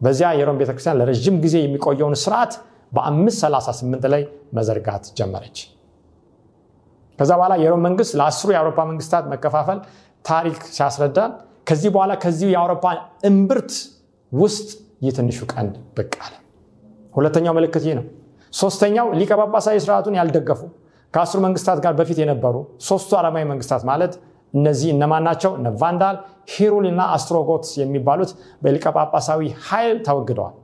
በዚያ 0.00 0.28
የሮም 0.38 0.58
ቤተክርስቲያን 0.60 0.98
ለረዥም 1.00 1.36
ጊዜ 1.44 1.56
የሚቆየውን 1.62 2.16
ስርዓት 2.22 2.52
በ538 2.92 4.06
ላይ 4.14 4.22
መዘርጋት 4.56 5.04
ጀመረች 5.18 5.58
ከዛ 7.20 7.30
በኋላ 7.38 7.54
የሮም 7.62 7.82
መንግስት 7.86 8.12
ለአስሩ 8.18 8.48
የአውሮፓ 8.52 8.80
መንግስታት 8.90 9.24
መከፋፈል 9.32 9.78
ታሪክ 10.24 10.60
ሲያስረዳን 10.76 11.32
ከዚህ 11.68 11.90
በኋላ 11.94 12.12
ከዚሁ 12.22 12.48
የአውሮፓ 12.52 12.84
እምብርት 13.28 13.72
ውስጥ 14.32 14.68
ይህ 15.04 15.12
ትንሹ 15.16 15.38
ቀንድ 15.52 15.74
አለ። 16.24 16.34
ሁለተኛው 17.14 17.54
ምልክት 17.58 17.84
ይህ 17.86 17.94
ነው። 17.98 18.04
ሶስተኛው 18.52 19.06
ሊቀ 19.20 19.30
ጳጳሳዊ 19.40 19.76
ስርዓቱን 19.84 20.14
ያልደገፉ 20.18 20.60
ከአስሩ 21.14 21.38
መንግስታት 21.46 21.78
ጋር 21.84 21.92
በፊት 22.00 22.18
የነበሩ 22.22 22.56
ሶስቱ 22.88 23.10
አረማዊ 23.20 23.44
መንግስታት 23.52 23.82
ማለት 23.90 24.12
እነዚህ 24.54 24.88
እነማን 24.94 25.22
ናቸው? 25.28 25.50
እነ 25.58 25.68
ቫንዳል 25.80 26.16
ሂሩል 26.54 26.86
እና 26.90 27.00
አስትሮጎትስ 27.14 27.72
የሚባሉት 27.80 28.30
በሊቀ 28.62 28.84
ጳጳሳዊ 28.96 29.40
ኃይል 29.68 29.96
ተወግደዋል። 30.06 30.54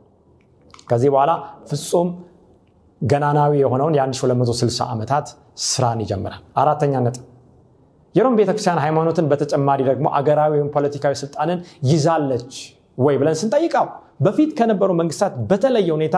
ከዚህ 0.88 1.11
በኋላ 1.14 1.33
ፍጹም 1.71 2.09
ገናናዊ 3.01 3.53
የሆነውን 3.62 3.95
የ1260 3.99 4.87
ዓመታት 4.92 5.27
ስራን 5.64 6.01
ይጀምራል። 6.05 6.42
አራተኛ 6.62 6.95
ነጥብ 7.07 7.25
የሮም 8.14 8.37
ቤተክርስቲያን 8.38 8.81
ሃይማኖትን 8.85 9.27
በተጨማሪ 9.31 9.81
ደግሞ 9.88 10.07
አገራዊ 10.19 10.51
ወይም 10.55 10.69
ፖለቲካዊ 10.75 11.14
ስልጣንን 11.23 11.59
ይዛለች 11.90 12.53
ወይ 12.99 13.16
ብለን 13.21 13.37
ስንጠይቀው 13.40 13.87
በፊት 14.27 14.51
ከነበሩ 14.59 14.90
መንግስታት 15.01 15.33
በተለየ 15.51 15.88
ሁኔታ 15.97 16.16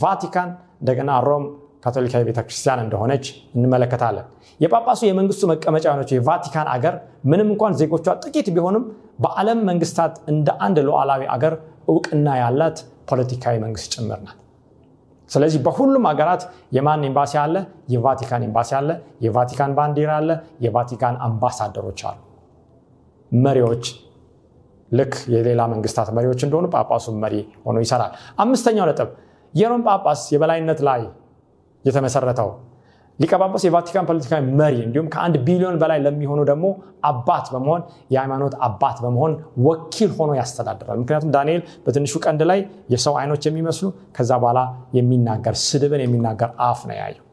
ቫቲካን 0.00 0.50
እንደገና 0.80 1.10
ሮም 1.26 1.44
ካቶሊካዊ 1.84 2.22
ቤተክርስቲያን 2.28 2.80
እንደሆነች 2.84 3.26
እንመለከታለን። 3.56 4.26
የጳጳሱ 4.60 5.00
የመንግስቱ 5.08 5.42
መቀመጫ 5.52 5.84
የሆነችው 5.88 6.16
የቫቲካን 6.18 6.68
አገር 6.74 6.94
ምንም 7.30 7.48
እንኳን 7.54 7.76
ዜጎቿ 7.80 8.06
ጥቂት 8.24 8.48
ቢሆንም 8.56 8.84
በዓለም 9.24 9.60
መንግስታት 9.70 10.14
እንደ 10.32 10.48
አንድ 10.66 10.78
ሉዓላዊ 10.88 11.24
አገር 11.36 11.54
እውቅና 11.88 12.28
ያላት 12.42 12.78
ፖለቲካዊ 13.10 13.56
መንግስት 13.64 13.88
ጭምር 13.94 14.20
ናት 14.26 14.37
ስለዚህ 15.30 15.60
በሁሉም 15.64 16.04
ሀገራት 16.10 16.42
የማን 16.72 17.02
ኤምባሲ 17.08 17.32
አለ? 17.42 17.54
የቫቲካን 17.92 18.42
ኤምባሲ 18.46 18.70
አለ። 18.78 18.90
የቫቲካን 19.24 19.72
ባንዲራ 19.78 20.10
አለ። 20.20 20.30
የቫቲካን 20.64 21.16
አምባሳደሮች 21.26 22.00
አሉ። 22.10 22.18
መሪዎች 23.32 23.84
ልክ 24.90 25.14
የሌላ 25.32 25.62
መንግስታት 25.72 26.08
መሪዎች 26.16 26.40
እንደሆኑ 26.46 26.66
ጳጳሱ 26.74 27.06
መሪ 27.24 27.34
ሆኖ 27.66 27.78
ይሰራል። 27.84 28.12
አምስተኛው 28.38 28.86
ነጥብ 28.90 29.08
የሮም 29.54 29.82
ጳጳስ 29.86 30.22
የበላይነት 30.32 30.80
ላይ 30.88 31.02
የተመሰረተው 31.84 32.48
ሊቀ 33.18 33.32
ጳጳስ 33.40 33.62
የቫቲካን 33.66 34.04
ፖለቲካዊ 34.08 34.40
መሪ 34.58 34.74
እንዲሁም 34.84 35.06
ከአንድ 35.12 35.36
ቢሊዮን 35.46 35.76
በላይ 35.82 35.98
ለሚሆኑ 36.04 36.40
ደግሞ 36.50 36.66
አባት 37.08 37.46
በመሆን 37.54 37.80
የሃይማኖት 38.14 38.54
አባት 38.66 38.98
በመሆን 39.04 39.32
ወኪል 39.66 40.10
ሆኖ 40.18 40.30
ያስተዳድራል። 40.38 40.98
ምክንያቱም 41.02 41.30
ዳንኤል 41.36 41.62
በትንሹ 41.84 42.20
ቀንድ 42.24 42.42
ላይ 42.50 42.60
የሰው 42.94 43.16
አይኖች 43.20 43.42
የሚመስሉ 43.48 43.86
ከዛ 44.16 44.30
በኋላ 44.42 44.60
የሚናገር 44.98 45.56
ስድብን 45.64 46.02
የሚናገር 46.04 46.52
አፍ 46.68 46.82
ነው 46.90 46.96
ያየው። 47.00 47.24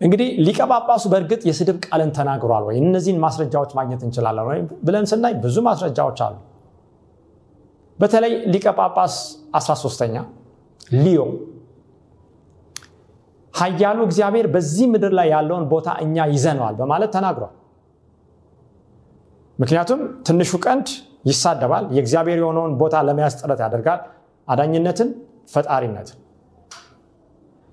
እንግዲህ 0.00 0.28
ሊቀ 0.46 0.60
ጳጳሱ 0.70 1.04
በእርግጥ 1.12 1.40
የስድብ 1.48 1.78
ቃልን 1.86 2.10
ተናግሯል 2.18 2.62
ወይ? 2.68 2.76
እነዚህን 2.82 3.18
ማስረጃዎች 3.24 3.70
ማግኘት 3.78 4.02
እንችላለን 4.06 4.46
ወይ 4.50 4.58
ብለን 4.86 5.06
ስናይ 5.10 5.34
ብዙ 5.42 5.56
ማስረጃዎች 5.66 6.20
አሉ። 6.26 6.36
በተለይ 7.98 8.32
ሊቀ 8.52 8.66
ጳጳስ 8.78 9.14
13ተኛ 9.58 10.16
ሊዮ 10.98 11.20
ሀያሉ 13.60 13.98
እግዚአብሔር 14.08 14.46
በዚህ 14.54 14.86
ምድር 14.92 15.12
ላይ 15.18 15.28
ያለውን 15.34 15.64
ቦታ 15.72 15.88
እኛ 16.04 16.26
ይዘነዋል 16.32 16.74
በማለት 16.80 17.10
ተናግሯል። 17.16 17.54
ምክንያቱም 19.58 20.00
ትንሹ 20.26 20.52
ቀንድ 20.64 20.88
ይሳደባል 21.26 21.84
የእግዚአብሔር 21.96 22.38
የሆነውን 22.42 22.72
ቦታ 22.80 22.96
ለመያዝ 23.08 23.34
ጥረት 23.40 23.60
ያደርጋል 23.64 24.00
አዳኝነትን 24.48 25.08
ፈጣሪነትን። 25.52 26.18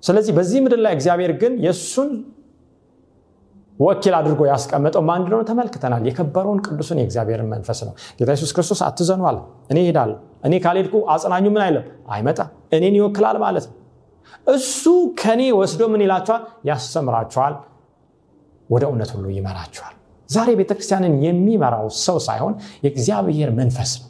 ስለዚህ 0.02 0.32
በዚህ 0.38 0.58
ምድር 0.64 0.80
ላይ 0.84 0.92
እግዚአብሔር 0.96 1.32
ግን 1.40 1.52
የእሱን 1.64 2.10
ወኪል 3.78 4.14
አድርጎ 4.18 4.40
ያስቀመጠው 4.50 5.02
ማን 5.08 5.20
እንደሆነ 5.22 5.42
ተመልክተናል። 5.50 6.02
የከበረውን 6.08 6.60
ቅዱስን 6.66 6.98
የእግዚአብሔርን 7.00 7.48
መንፈስ 7.52 7.80
ነው። 7.88 7.92
ጌታ 8.18 8.28
ኢየሱስ 8.32 8.52
ክርስቶስ 8.56 8.80
አትዘኑ 8.86 9.22
እኔ 9.70 9.78
ሄዳለሁ 9.88 10.16
እኔ 10.44 10.54
ካልሄድኩ 10.64 10.94
አጽናኙ 11.14 11.46
ምን 11.54 11.62
አይለም 11.66 11.84
አይመጣ 12.10 12.38
እኔን 12.76 12.96
ይወክላል 12.98 13.36
ማለት 13.44 13.66
ነው 13.68 13.74
እሱ 14.52 14.82
ከኔ 15.20 15.42
ወስዶ 15.58 15.80
ምን 15.92 16.02
ይላቸዋል? 16.04 16.42
ያስተምራቸዋል 16.68 17.54
ወደ 18.70 18.82
እውነት 18.90 19.10
ሁሉ 19.14 19.26
ይመራቸዋል። 19.36 19.94
ዛሬ 20.28 20.48
ቤተክርስቲያንን 20.60 21.14
የሚመራው 21.24 21.86
ሰው 22.00 22.16
ሳይሆን 22.26 22.54
የእግዚአብሔር 22.84 23.50
መንፈስ 23.60 23.92
ነው 24.00 24.06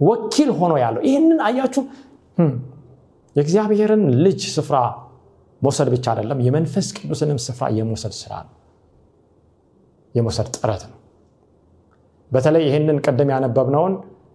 ወኪል 0.00 0.50
ሆኖ 0.58 0.72
ያለው። 0.82 1.02
ይህንን 1.08 1.38
አያችሁ? 1.46 1.82
የእግዚአብሔርን 3.36 4.02
ልጅ 4.24 4.40
ስፍራ 4.56 4.76
መውሰድ 5.62 5.88
ብቻ 5.94 6.06
አይደለም 6.12 6.38
የመንፈስ 6.46 6.86
ቅዱስንም 6.96 7.38
ስፍራ 7.44 7.64
የመውሰድ 7.76 8.14
ስራ 8.18 8.32
ነው 8.46 8.52
የመውሰድ 10.14 10.48
ጥረት 10.56 10.82
ነው። 10.90 10.98
በተለይ 12.30 12.62
ይህንን 12.68 12.98
ቅድም 13.04 13.30
ያነበብነውን 13.34 13.94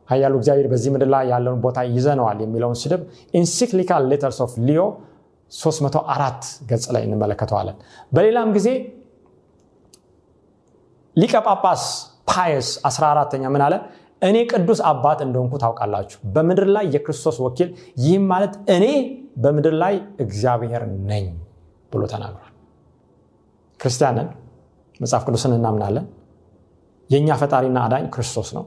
ሀያሉ 0.10 0.34
እግዚአብሔር 0.39 0.67
በዚህ 0.72 0.89
ምድር 0.93 1.10
ላይ 1.13 1.24
ያለውን 1.32 1.60
ቦታ 1.65 1.80
ይዘነዋል 1.95 2.39
የሚለውን 2.43 2.78
ስድብ 2.82 3.02
encyclical 3.39 4.03
letters 4.12 4.39
of 4.45 4.53
Leo 4.67 4.82
304 5.52 6.39
ገጽ 6.69 6.86
ላይ 6.95 7.04
እንመለከተዋለን። 7.08 7.78
በሌላም 8.12 8.50
ጊዜ 8.58 8.67
ሊቀ 11.15 11.36
ጳጳስ 11.48 11.84
ፓየስ 12.30 12.67
14ተኛ 12.88 13.43
ምን 13.54 13.62
አለ? 13.65 13.76
እኔ 14.22 14.38
ቅዱስ 14.52 14.80
አባት 14.89 15.19
እንደሆንኩ 15.26 15.54
ታውቃላችሁ። 15.63 16.19
በምድር 16.36 16.67
ላይ 16.76 16.86
የክርስቶስ 16.95 17.38
ወኪል 17.45 17.69
ይህም 18.04 18.24
ማለት 18.32 18.54
እኔ 18.76 18.86
በምድር 19.43 19.76
ላይ 19.84 19.93
እግዚአብሔር 20.24 20.82
ነኝ 21.10 21.26
ብሎ 21.91 22.02
ተናግሯል። 22.13 22.54
ክርስቲያንን 23.80 24.28
መጽሐፍ 25.00 25.24
ቅዱስን 25.28 25.54
እናምናለን። 25.58 26.06
የእኛ 27.10 27.30
ፈጣሪና 27.41 27.78
አዳኝ 27.86 28.06
ክርስቶስ 28.15 28.50
ነው 28.58 28.65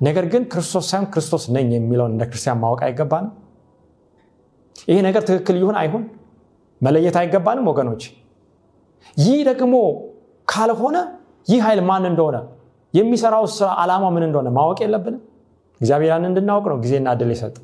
ነገር 0.00 0.24
ግን 0.32 0.42
ክርስቶስ 0.52 0.84
ሳይሆን 0.90 1.06
ክርስቶስ 1.10 1.44
ነኝ 1.48 1.68
የሚለውን 1.74 2.12
እንደ 2.12 2.24
ክርስቲያን 2.24 2.58
ማወቅ 2.58 2.80
አይገባንም? 2.82 3.32
ይሄ 4.88 4.96
ነገር 5.02 5.22
ትክክል 5.22 5.56
ይሁን 5.56 5.76
አይሁን? 5.82 6.02
መለየት 6.80 7.16
አይገባንም 7.16 7.66
ወገኖች? 7.70 8.02
ይህ 9.16 9.38
ደግሞ 9.50 9.74
ካልሆነ 10.48 10.96
ይህ 11.48 11.60
ኃይል 11.66 11.80
ማን 11.80 12.04
እንደሆነ? 12.06 12.36
የሚሰራው 12.94 13.44
ስራ 13.56 13.68
ዓላማ 13.82 14.04
ምን 14.08 14.22
እንደሆነ 14.22 14.48
ማወቅ 14.48 14.78
የለብንም? 14.84 15.22
እግዚአብሔር 15.80 16.10
ያን 16.12 16.24
እንድናውቅ 16.24 16.66
ነው 16.72 16.76
ጊዜና 16.76 17.08
እድል 17.10 17.30
የሰጥ 17.34 17.56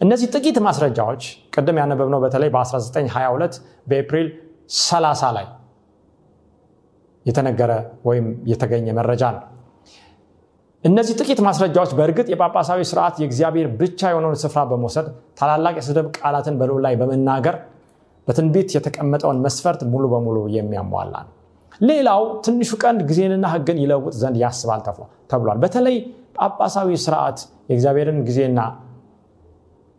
እነዚህ 0.00 0.28
ጥቂት 0.34 0.56
ማስረጃዎች 0.58 1.22
ቅድም 1.54 1.78
ያነበብነው 1.80 2.20
በተለይ 2.20 2.50
በ1922 2.50 3.56
በኤፕሪል 3.88 4.28
30 4.76 5.30
ላይ 5.36 5.46
የተነገረ 7.26 7.72
ወይም 8.04 8.26
የተገኘ 8.46 8.86
መረጃ 8.92 9.22
ነው 9.36 9.42
እነዚህ 10.84 11.14
ጥቂት 11.20 11.40
ማስረጃዎች 11.44 11.90
በእርግጥ 11.96 12.26
የጳጳሳዊ 12.32 12.80
ስርዓት 12.90 13.16
የእግዚአብሔር 13.20 13.66
ብቻ 13.80 14.00
የሆነውን 14.10 14.38
ስፍራ 14.42 14.60
በመውሰድ 14.70 15.06
ታላላቅ 15.38 15.74
የስድብ 15.78 16.06
ቃላትን 16.18 16.54
በልዑሉ 16.60 16.76
ላይ 16.84 16.94
በመናገር 17.00 17.56
በትንቢት 18.28 18.70
የተቀመጠውን 18.76 19.38
መስፈርት 19.44 19.80
ሙሉ 19.92 20.04
በሙሉ 20.12 20.38
የሚያሟላ 20.54 21.14
ነው። 21.26 21.34
ሌላው 21.80 22.22
ትንሹ 22.44 22.70
ቀንድ 22.82 23.00
ጊዜንና 23.10 23.46
ህግን 23.52 23.78
ይለውጥ 23.82 24.14
ዘንድ 24.22 24.36
ያስባል 24.42 24.80
ተብሏል። 25.30 25.58
በተለይ 25.62 25.96
ጳጳሳዊ 26.38 26.90
ስርዓት 27.04 27.38
የእግዚአብሔርን 27.70 28.18
ጊዜና 28.28 28.60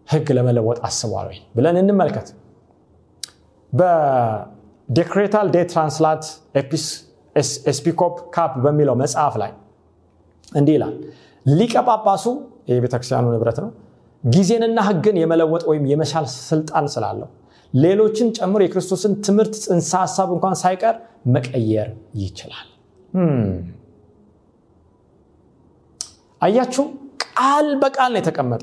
ህግ 0.07 0.27
ለመለወጥ 0.37 0.77
አስቧል 0.87 1.27
ወይ 1.29 1.39
ብለን 1.57 1.77
እንመልከት። 1.81 2.27
በ 3.73 4.08
Decretal 4.08 5.47
de 5.53 5.59
Translat 5.71 6.23
Episcop 7.69 8.15
Cap 8.35 8.53
በሚለው 8.63 8.95
መጽሐፍ 9.01 9.35
ላይ 9.41 9.51
እንዲህ 10.51 10.73
ይላል። 10.77 10.95
ሊቀ 11.45 11.73
ጳጳሱ 11.87 12.25
የቤተክርስቲያኑ 12.71 13.25
ንብረት 13.33 13.59
ነው። 13.63 13.69
ጊዜንና 14.23 14.79
ህግን 14.87 15.15
የመለወጥ 15.21 15.63
ወይም 15.69 15.85
የመሻል 15.91 16.25
ስልጣን 16.41 16.87
ስላለው 16.95 17.29
ሌሎችን 17.73 18.27
ጨምሮ 18.37 18.61
የክርስቶስን 18.63 19.13
ትምህርት 19.25 19.53
ጽንሰ 19.63 19.91
ሀሳብ 20.01 20.29
እንኳን 20.35 20.55
ሳይቀር 20.61 20.95
መቀየር 21.35 21.89
ይችላል። 22.21 22.67
አያችሁ 26.41 26.85
ቃል 27.25 27.67
በቃል 27.81 28.11
ነው 28.13 28.19
የተቀመጠ 28.21 28.61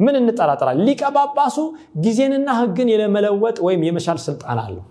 ምን 0.00 0.14
እንጠራጠራል 0.20 0.78
ሊቀ 0.86 1.02
ጳጳሱ 1.16 1.56
ጊዜንና 2.04 2.48
ህግን 2.58 2.88
የመለወጥ 2.92 3.56
ወይም 3.66 3.82
የመሻል 3.86 4.18
ስልጣን 4.26 4.58
አለው 4.64 4.84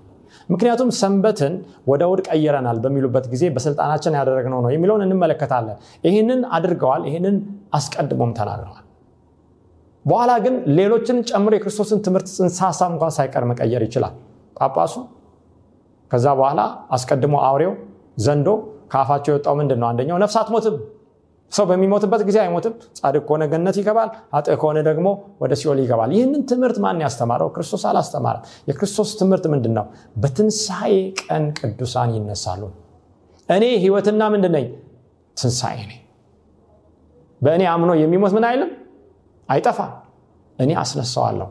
ምክንያቱም 0.50 0.90
ሰንበትን 1.00 1.54
ወደ 1.90 2.02
እሑድ 2.08 2.20
ቀይረናል 2.28 2.78
በሚሉበት 2.84 3.26
ጊዜ 3.34 3.44
በስልጣናችን 3.56 4.18
ያደረግነው 4.20 4.60
ነው 4.66 4.72
የሚለውን 4.74 5.04
እንመለከታለን። 5.06 5.78
ይህንን 6.04 6.42
አድርገዋል 6.58 7.04
ይህንን 7.10 7.36
አስቀድሞም 7.74 8.32
ተናግረዋል። 8.38 8.84
በኋላ 10.06 10.32
ግን 10.46 10.56
ሌሎችን 10.78 11.18
ጨምሮ 11.30 11.54
የክርስቶስን 11.58 12.00
ትምህርት 12.06 12.28
ጽንሰ 12.36 12.60
እንኳን 12.88 13.14
ሳይቀር 13.18 13.46
መቀየር 13.52 13.84
ይችላል። 13.88 14.14
ጳጳሱ 14.58 14.94
ከዛ 16.12 16.28
በኋላ 16.40 16.62
አስቀድሞ 16.96 17.36
አውሬው 17.48 17.74
ዘንዶ 18.18 18.50
ከአፋቸው 18.92 19.32
የወጣው 19.32 19.56
ምንድን 19.60 19.80
ነው? 19.82 19.88
አንደኛው 19.90 20.18
ነፍስ 20.24 20.36
አትሞትም 20.42 20.76
ሰው 21.52 21.66
በሚሞትበት 21.70 22.22
ጊዜ 22.28 22.38
አይሞትም። 22.44 22.74
ጻድቅ 22.98 23.22
ከሆነ 23.28 23.44
ገነት 23.52 23.76
ይገባል 23.82 24.10
አጥ 24.38 24.48
ከሆነ 24.62 24.78
ደግሞ 24.88 25.08
ወደ 25.42 25.54
ሲኦል 25.60 25.80
ይገባል። 25.84 26.10
ይህንን 26.16 26.42
ትምህርት 26.50 26.78
ማን 26.84 26.98
ያስተማረው? 27.04 27.50
ክርስቶስ 27.56 27.84
አላስተማረም። 27.90 28.42
የክርስቶስ 28.70 29.12
ትምህርት 29.22 29.46
ምንድን 29.54 29.74
ነው 29.78 29.86
በትንሣኤ 30.22 30.94
ቀን 31.22 31.46
ቅዱሳን 31.60 32.10
ይነሳሉ። 32.18 32.62
እኔ 33.50 33.64
ህይወትና 33.84 34.24
ምንድን 34.34 34.54
ነኝ? 34.58 34.66
ትንሣኤ 35.38 35.78
ነኝ። 35.84 36.02
በእኔ 37.42 37.64
አምኖ 37.74 37.92
የሚሞት 38.02 38.34
ምን 38.38 38.46
አይልም? 38.48 38.72
አይጠፋ 39.50 39.80
እኔ 40.60 40.72
አስነሳዋለሁ 40.82 41.48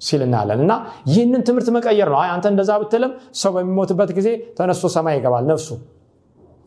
ሲል 0.00 0.20
እናያለን። 0.26 0.60
እና 0.64 0.72
ይህንን 1.08 1.42
ትምህርት 1.46 1.68
መቀየር 1.76 2.08
ነው። 2.14 2.20
አንተ 2.34 2.46
እንደዛ 2.52 2.70
ብትልም 2.82 3.12
ሰው 3.40 3.50
በሚሞትበት 3.56 4.10
ጊዜ 4.18 4.28
ተነስቶ 4.58 4.86
ሰማይ 4.94 5.14
ይገባል። 5.18 5.44
ነፍሱ 5.50 5.68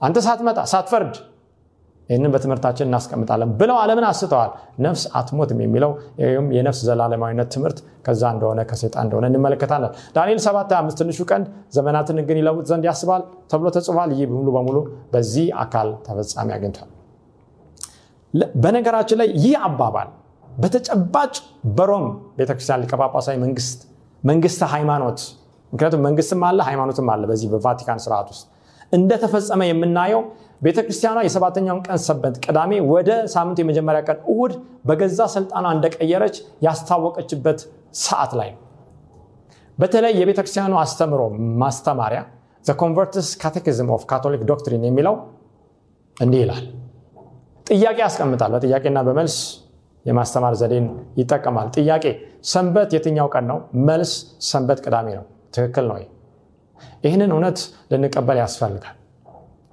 አንተ 0.01 0.17
ሳትመጣ 0.25 0.59
ሳትፈርድ 0.71 1.15
ይህንን 2.09 2.31
በትምህርታችን 2.33 2.85
እናስቀምጣለን 2.87 3.49
ብለው 3.59 3.77
አለምን 3.81 4.05
አስተዋል። 4.07 4.49
ነፍስ 4.85 5.03
አትሞትም 5.17 5.59
የሚለው 5.63 5.91
የነፍስ 6.55 6.79
ዘላለማዊነት 6.87 7.49
ትምህርት 7.55 7.77
ከዛ 8.05 8.23
እንደሆነ 8.35 8.59
ከሴጣን 8.69 9.05
እንደሆነ 9.07 9.25
እንመለከታለን። 9.31 9.91
ዳንኤል 10.15 10.39
7 10.45 10.73
አምስት 10.79 10.97
ትንሹ 11.01 11.27
ቀንድ 11.31 11.45
ዘመናትን 11.77 12.19
ግን 12.29 12.39
ይለውጥ 12.41 12.65
ዘንድ 12.71 12.85
ያስባል 12.89 13.21
ተብሎ 13.51 13.67
ተጽፏል። 13.77 14.11
ይህ 14.17 14.27
ሙሉ 14.35 14.47
በሙሉ 14.57 14.77
በዚህ 15.13 15.47
አካል 15.63 15.89
ተፈጻሚ 16.07 16.49
አግኝቷል። 16.57 16.89
በነገራችን 18.63 19.17
ላይ 19.21 19.29
ይህ 19.43 19.55
አባባል 19.67 20.09
በተጨባጭ 20.55 21.33
በሮም 21.77 22.05
ቤተክርስቲያን 22.37 22.81
ሊቀጳጳሳዊ 22.83 23.35
መንግስት 23.43 23.79
መንግስተ 24.23 24.63
ሃይማኖት 24.73 25.19
ምክንያቱም 25.73 26.01
መንግስትም 26.05 26.41
አለ 26.47 26.59
ሃይማኖትም 26.67 27.07
አለ 27.13 27.23
በዚህ 27.29 27.47
በቫቲካን 27.53 27.99
ስርዓት 28.05 28.27
ውስጥ 28.33 28.43
እንደተፈጸመ 28.91 29.61
የምናየው 29.67 30.21
ቤተ 30.61 30.79
ክርስቲያኗ 30.85 31.19
የሰባተኛውን 31.25 31.79
ቀን 31.87 31.99
ሰንበት 32.05 32.35
ቅዳሜ 32.43 32.71
ወደ 32.91 33.11
ሳምንቱ 33.33 33.57
የመጀመሪያ 33.63 34.01
ቀን 34.07 34.19
እሁድ 34.25 34.51
በገዛ 34.87 35.21
ስልጣኗ 35.35 35.65
እንደቀየረች 35.75 36.35
ያስታወቀችበት 36.65 37.59
ሰዓት 38.01 38.33
ላይ 38.39 38.49
በተለይ 39.77 40.13
የቤተ 40.19 40.39
ክርስቲያኑ 40.39 40.73
አስተምሮ 40.83 41.21
ማስተማሪያ 41.63 42.21
the 42.65 42.75
Convert's 42.81 43.29
Catechism 43.41 43.89
of 43.95 44.03
Catholic 44.11 44.43
Doctrine 44.51 44.85
የሚለው 44.87 45.15
እንዲህ 46.17 46.39
ይላል። 46.43 46.65
ጥያቄ 47.67 47.97
ያስቀምጣል። 48.05 48.51
በጥያቄና 48.55 48.99
በመልስ 49.07 49.35
የማስተማር 50.05 50.53
ዘዴን 50.61 50.85
ይጠቀማል። 51.19 51.67
ጥያቄ 51.77 52.05
ሰንበት 52.51 52.89
የትኛው 52.95 53.27
ቀን 53.33 53.45
ነው? 53.51 53.57
መልስ 53.89 54.11
ሰንበት 54.43 54.79
ቅዳሜ 54.85 55.07
ነው። 55.19 55.25
ትክክል 55.53 55.85
ነው። 55.91 55.97
ይህንን 57.03 57.31
እውነት 57.35 57.59
ልንቀበል 57.91 58.39
ያስፈልጋል። 58.43 58.95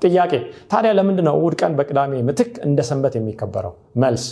ጥያቄ 0.03 0.33
ታዲያ 0.71 0.91
ለምንድን 0.99 1.27
ነው 1.29 1.35
እሁድ 1.39 1.55
ቀን 1.61 1.73
በቅዳሜ 1.79 2.13
ምትክ 2.29 2.53
እንደ 2.67 2.81
ሰንበት 2.89 3.15
የሚከበረው? 3.19 3.73
መልስ 3.97 4.25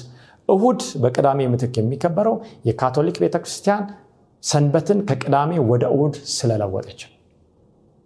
እሁድ 0.49 0.81
በቅዳሜ 1.03 1.41
ምትክ 1.53 1.75
የሚከበረው 1.81 2.35
የካቶሊክ 2.69 3.17
ቤተክርስቲያን 3.25 3.85
ሰንበትን 4.43 4.99
ከቅዳሜ 5.09 5.53
ወደ 5.71 5.85
እሁድ 5.95 6.15
ስለለወጠች። 6.37 7.01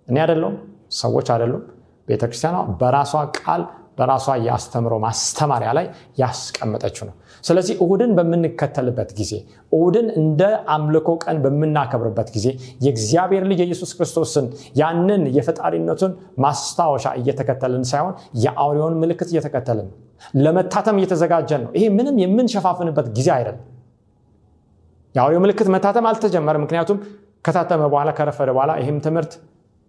እኔ 0.09 0.17
አይደለሁም፣ 0.25 0.55
ሰዎች 1.01 1.27
አይደሉም። 1.35 1.65
ቤተክርስቲያኗ 2.09 2.57
በራሷ 2.81 3.13
ቃል 3.39 3.63
በራሷ 4.01 4.37
የአስተምሮ 4.45 4.95
ማስተማሪያ 5.05 5.71
ላይ 5.79 5.87
ያስቀመጠችው 6.21 7.05
ነው። 7.09 7.15
ስለዚህ 7.45 7.75
እሁድን 7.83 8.11
በምንከተልበት 8.17 9.11
ጊዜ 9.19 9.33
እሁድን 9.73 10.07
እንደ 10.21 10.43
አምልኮ 10.75 11.11
ቀን 11.25 11.37
በምናከብርበት 11.45 12.29
ጊዜ 12.35 12.47
የእግዚአብሔር 12.85 13.45
ልጅ 13.51 13.61
የኢየሱስ 13.63 13.91
ክርስቶስን 13.97 14.47
ያንን 14.81 15.25
የፈጣሪነቱን 15.37 16.13
ማስታወሻ 16.45 17.07
እየተከተልን 17.21 17.85
ሳይሆን 17.91 18.15
የአውሬውን 18.45 18.97
ምልክት 19.03 19.31
እየተከተልን 19.33 19.89
ነው። 19.89 19.97
ለመታተም 20.39 20.97
እየተዘጋጀን 21.01 21.63
ነው። 21.65 21.71
ይሄ 21.77 21.85
ምንም 21.97 22.17
የምንሸፋፍንበት 22.23 23.07
ጊዜ 23.17 23.29
አይደለም። 23.37 23.67
የአውሬው 25.15 25.41
ምልክት 25.45 25.69
መታተም 25.75 26.07
አልተጀመረም። 26.09 26.63
ምክንያቱም 26.65 26.99
ከታተመ 27.45 27.83
በኋላ 27.89 28.11
ከረፈደ 28.17 28.51
በኋላ 28.55 28.73
ይህም 28.81 28.99
ትምህርት 29.05 29.33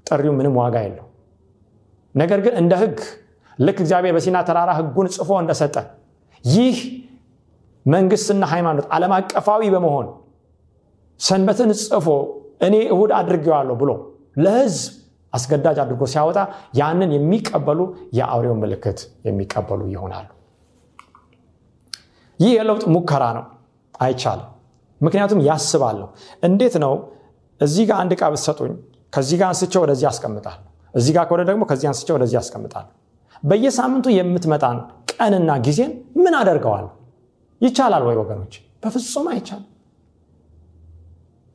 ጥሪው 0.08 0.34
ምንም 0.38 0.54
ዋጋ 0.60 0.76
የለው። 0.86 1.06
ነገር 2.16 2.40
ግን 2.46 2.54
እንደ 2.62 2.74
ህግ 2.82 2.98
ልክ 3.60 3.78
እግዚአብሔር 3.84 4.14
በሲና 4.16 4.38
ተራራ 4.48 4.72
ህጉን 4.78 5.08
ጽፎ 5.16 5.30
እንደሰጠ 5.42 5.76
ይህ 6.44 6.78
መንግስትና 7.86 8.44
ሃይማኖት 8.52 8.86
ዓለም 8.96 9.12
አቀፋዊ 9.18 9.62
በመሆን 9.76 10.08
ሰንበትን 11.20 11.72
ጽፎ 11.82 12.08
እኔ 12.68 12.76
እሁድ 12.94 13.12
አድርጌዋለሁ 13.20 13.76
ብሎ 13.82 13.92
ለህዝብ 14.44 14.92
አስገዳጅ 15.34 15.78
አድርጎ 15.84 16.04
ሲያወጣ 16.14 16.40
ያንን 16.80 17.12
የሚቀበሉ 17.16 17.80
የአውሬው 18.18 18.56
ምልክት 18.62 19.00
የሚቀበሉ 19.28 19.82
ይሆናሉ። 19.94 20.28
ይህ 22.40 22.52
የለውጥ 22.58 22.86
ሙከራ 22.96 23.24
ነው፣ 23.38 23.46
አይቻልም። 24.00 24.48
ምክንያቱም 25.02 25.40
ያስባለሁ። 25.48 26.08
እንዴት 26.44 26.76
ነው 26.84 26.94
እዚህ 27.62 27.84
ጋር 27.90 27.98
አንድ 28.04 28.12
ዕቃ 28.16 28.24
ብትሰጡኝ 28.34 28.74
ከዚህ 29.14 29.38
ጋር 29.40 29.48
አንስቼ 29.52 29.74
ወደዚህ 29.84 30.08
አስቀምጣለሁ፣ 30.12 30.62
እዚህ 30.94 31.12
ጋር 31.18 31.26
ከሆነ 31.30 31.42
ደግሞ 31.50 31.64
ከዚህ 31.72 31.88
አንስቼ 31.92 32.08
ወደዚህ 32.18 32.38
አስቀምጣለሁ። 32.42 32.92
በየሳምንቱ 33.44 34.08
የምትመጣን 34.16 34.78
ቀንና 35.14 35.52
ጊዜን 35.66 35.92
ምን 36.24 36.34
አደርገዋለሁ? 36.40 36.90
ይቻላል 37.62 38.04
ወይ 38.08 38.16
ወገኖች? 38.22 38.54
በፍጹም 38.84 39.28
አይቻልም። 39.32 39.68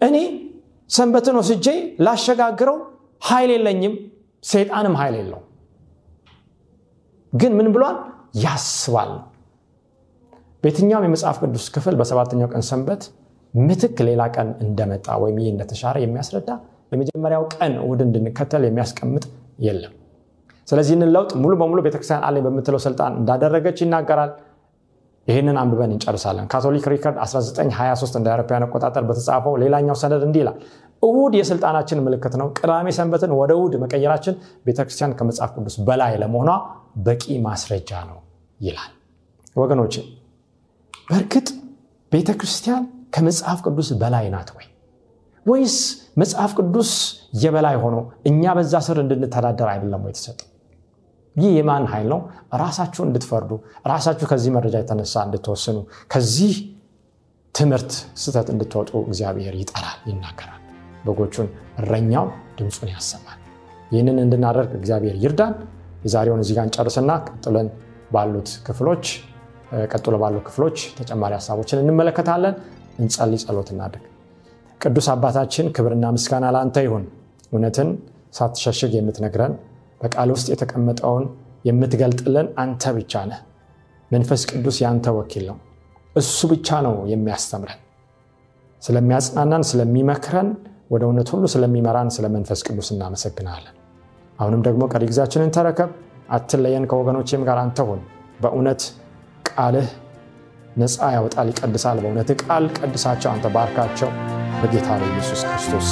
እኔ 0.00 0.16
ሰንበትን 0.90 1.36
ወስጄ 1.40 1.66
ላሸጋግረው 2.06 2.76
ኃይል 3.22 3.50
የለኝም፣ 3.54 3.94
ሰይጣንም 4.44 4.94
ኃይል 5.00 5.14
የለው። 5.20 5.40
ግን 7.32 7.52
ምን 7.58 7.68
ብሏል? 7.74 7.96
ያስባል 8.44 9.12
በየትኛውም 10.62 11.04
የመጽሐፍ 11.06 11.36
ቅዱስ 11.42 11.66
ክፍል 11.74 11.94
በሰባተኛው 11.98 12.48
ቀን 12.52 12.62
ሰንበት 12.68 13.02
ምትክ 13.54 13.98
ሌላ 14.08 14.22
ቀን 14.34 14.48
እንደመጣ 14.64 15.06
ወይም 15.22 15.36
ይህ 15.42 15.48
እንደተሻረ 15.52 15.96
የሚያስረዳ 16.02 16.48
የመጀመሪያው 16.92 17.44
ቀን 17.54 17.72
እሁድ 17.80 18.00
እንድንከተል 18.06 18.64
የሚያስቀምጥ 18.66 19.24
የለም። 19.66 19.94
ስለዚህ 20.68 20.92
ይህንን 20.92 21.10
ለውጥ 21.16 21.30
ሙሉ 21.42 21.52
በሙሉ 21.60 21.78
ቤተክርስቲያን 21.86 22.22
አለኝ 22.28 22.42
በምትለው 22.46 22.80
ስልጣን 22.84 23.12
እንዳደረገች 23.20 23.78
ይናገራል። 23.84 24.30
ይህንን 25.26 25.56
አንብበን 25.60 25.92
እንጨርሳለን። 25.94 26.46
Catholic 26.52 26.84
Record 26.92 27.16
1923 27.22 28.18
እንደ 28.18 28.28
አውሮፓውያን 28.32 28.64
አቆጣጠር 28.66 29.04
በተጻፈው 29.08 29.54
ሌላኛው 29.62 29.96
ሰነድ 30.02 30.22
እንዲህ 30.26 30.40
ይላል። 30.42 30.58
እሁድ 31.02 31.32
የስልጣናችን 31.38 31.98
ምልክት 32.06 32.34
ነው። 32.40 32.48
ቅዳሜ 32.58 32.86
ሰንበትን 32.98 33.32
ወደ 33.40 33.52
እሁድ 33.58 33.74
መቀየራችን 33.82 34.34
ቤተክርስቲያን 34.66 35.14
ከመጽሐፍ 35.18 35.50
ቅዱስ 35.56 35.76
በላይ 35.88 36.14
ለመሆኗ 36.22 36.50
በቂ 37.06 37.24
ማስረጃ 37.46 37.90
ነው 38.10 38.18
ይላል። 38.60 38.92
ወገኖች 39.56 39.94
በእርግጥ 41.08 41.48
ቤተክርስቲያን 42.12 42.84
ከመጽሐፍ 43.14 43.58
ቅዱስ 43.66 43.88
በላይ 44.00 44.26
ናት 44.34 44.48
ወይ? 44.56 44.66
ወይስ 45.46 45.76
መጽሐፍ 46.20 46.52
ቅዱስ 46.58 46.90
የበላይ 47.42 47.76
ሆኖ 47.82 47.96
እኛ 48.30 48.54
በዛ 48.56 48.74
ስር 48.86 48.98
እንድንተዳደር 49.02 49.68
አይደለም 49.72 50.02
ወይ 50.04 50.12
የተሰጠው? 50.12 50.48
ይህ 51.36 51.50
የማን 51.56 51.84
ኃይል 51.92 52.08
ነው? 52.12 52.20
ራሳችሁ 52.62 53.02
እንድትፈርዱ፣ 53.06 53.50
ራሳችሁ 53.92 54.26
ከዚህ 54.30 54.50
መረጃ 54.56 54.74
የተነሳ 54.82 55.14
እንድትወስኑ፣ 55.26 55.76
ከዚህ 56.12 56.54
ትምህርት 57.54 57.92
ስህተት 58.22 58.48
እንድትወጡ 58.54 58.90
እግዚአብሔር 59.06 59.54
ይጠራል፣ 59.60 59.98
ይናገራል። 60.10 60.62
በጎቹን 61.06 61.48
እረኛው 61.80 62.26
ድምፁን 62.58 62.90
ያሰማል። 62.94 63.38
ይህንን 63.92 64.18
እንድናደርግ 64.22 64.70
እግዚአብሔር 64.78 65.16
ይርዳን። 65.24 65.54
የዛሬውን 66.04 66.40
እዚህ 66.42 66.54
ጋር 66.56 66.64
እንጨርስና 66.68 67.10
ቀጥለን 67.28 67.68
ባሉት 68.14 68.48
ክፍሎች 68.66 69.04
ቀጥሎ 69.92 70.14
ባሉ 70.22 70.36
ክፍሎች 70.46 70.76
ተጨማሪ 70.98 71.32
ሀሳቦችን 71.38 71.80
እንመለከታለን። 71.82 72.54
እንጸልይ፣ 72.98 73.38
ጸሎት 73.44 73.68
እናድርግ። 73.74 74.04
ቅዱስ 74.80 75.06
አባታችን 75.12 75.66
ክብርና 75.76 76.06
ምስጋና 76.16 76.46
ለአንተ 76.54 76.76
ይሁን። 76.86 77.04
እውነትን 77.52 77.88
ሳትሸሽግ 78.34 78.92
የምትነግረን 78.96 79.52
በቃል 80.06 80.30
ውስጥ 80.34 80.46
የተቀመጠውን 80.52 81.24
የምትገልጥልን 81.64 82.48
አንተ 82.62 82.92
ብቻ 82.96 83.22
ነህ። 83.30 83.40
መንፈስ 84.10 84.42
ቅዱስ 84.50 84.76
የአንተ 84.82 85.06
ወኪል 85.16 85.44
ነው። 85.50 85.56
እሱ 86.16 86.38
ብቻ 86.52 86.78
ነው 86.86 86.94
የሚያስተምረን። 87.12 87.80
ስለሚያጽናናን፣ 88.82 89.64
ስለሚመክረን፣ 89.70 90.48
ወደ 90.90 91.02
እውነት 91.08 91.28
ሁሉ 91.34 91.44
ስለሚመራን 91.54 92.10
ስለ 92.16 92.26
መንፈስ 92.34 92.60
ቅዱስ 92.66 92.88
እናመሰግናለን። 92.94 93.74
አሁንም 94.38 94.62
ደግሞ 94.66 94.82
ቀሪ 94.92 95.04
ጊዜያችንን 95.10 95.52
ተረከብ። 95.56 95.90
አትለየን፣ 96.30 96.86
ከወገኖቼም 96.90 97.44
ጋር 97.48 97.58
አንተ 97.64 97.80
ሁን። 97.88 98.00
በእውነት 98.42 98.82
ቃልህ 99.50 99.88
ነፃ 100.76 100.98
ያወጣል፣ 101.16 101.48
ይቀድሳል። 101.52 102.00
በእውነት 102.04 102.30
ቃል 102.42 102.66
ቀድሳቸው፣ 102.78 103.30
አንተ 103.34 103.48
ባርካቸው። 103.56 104.10
በጌታ 104.60 104.88
በኢየሱስ 105.00 105.42
ክርስቶስ 105.48 105.90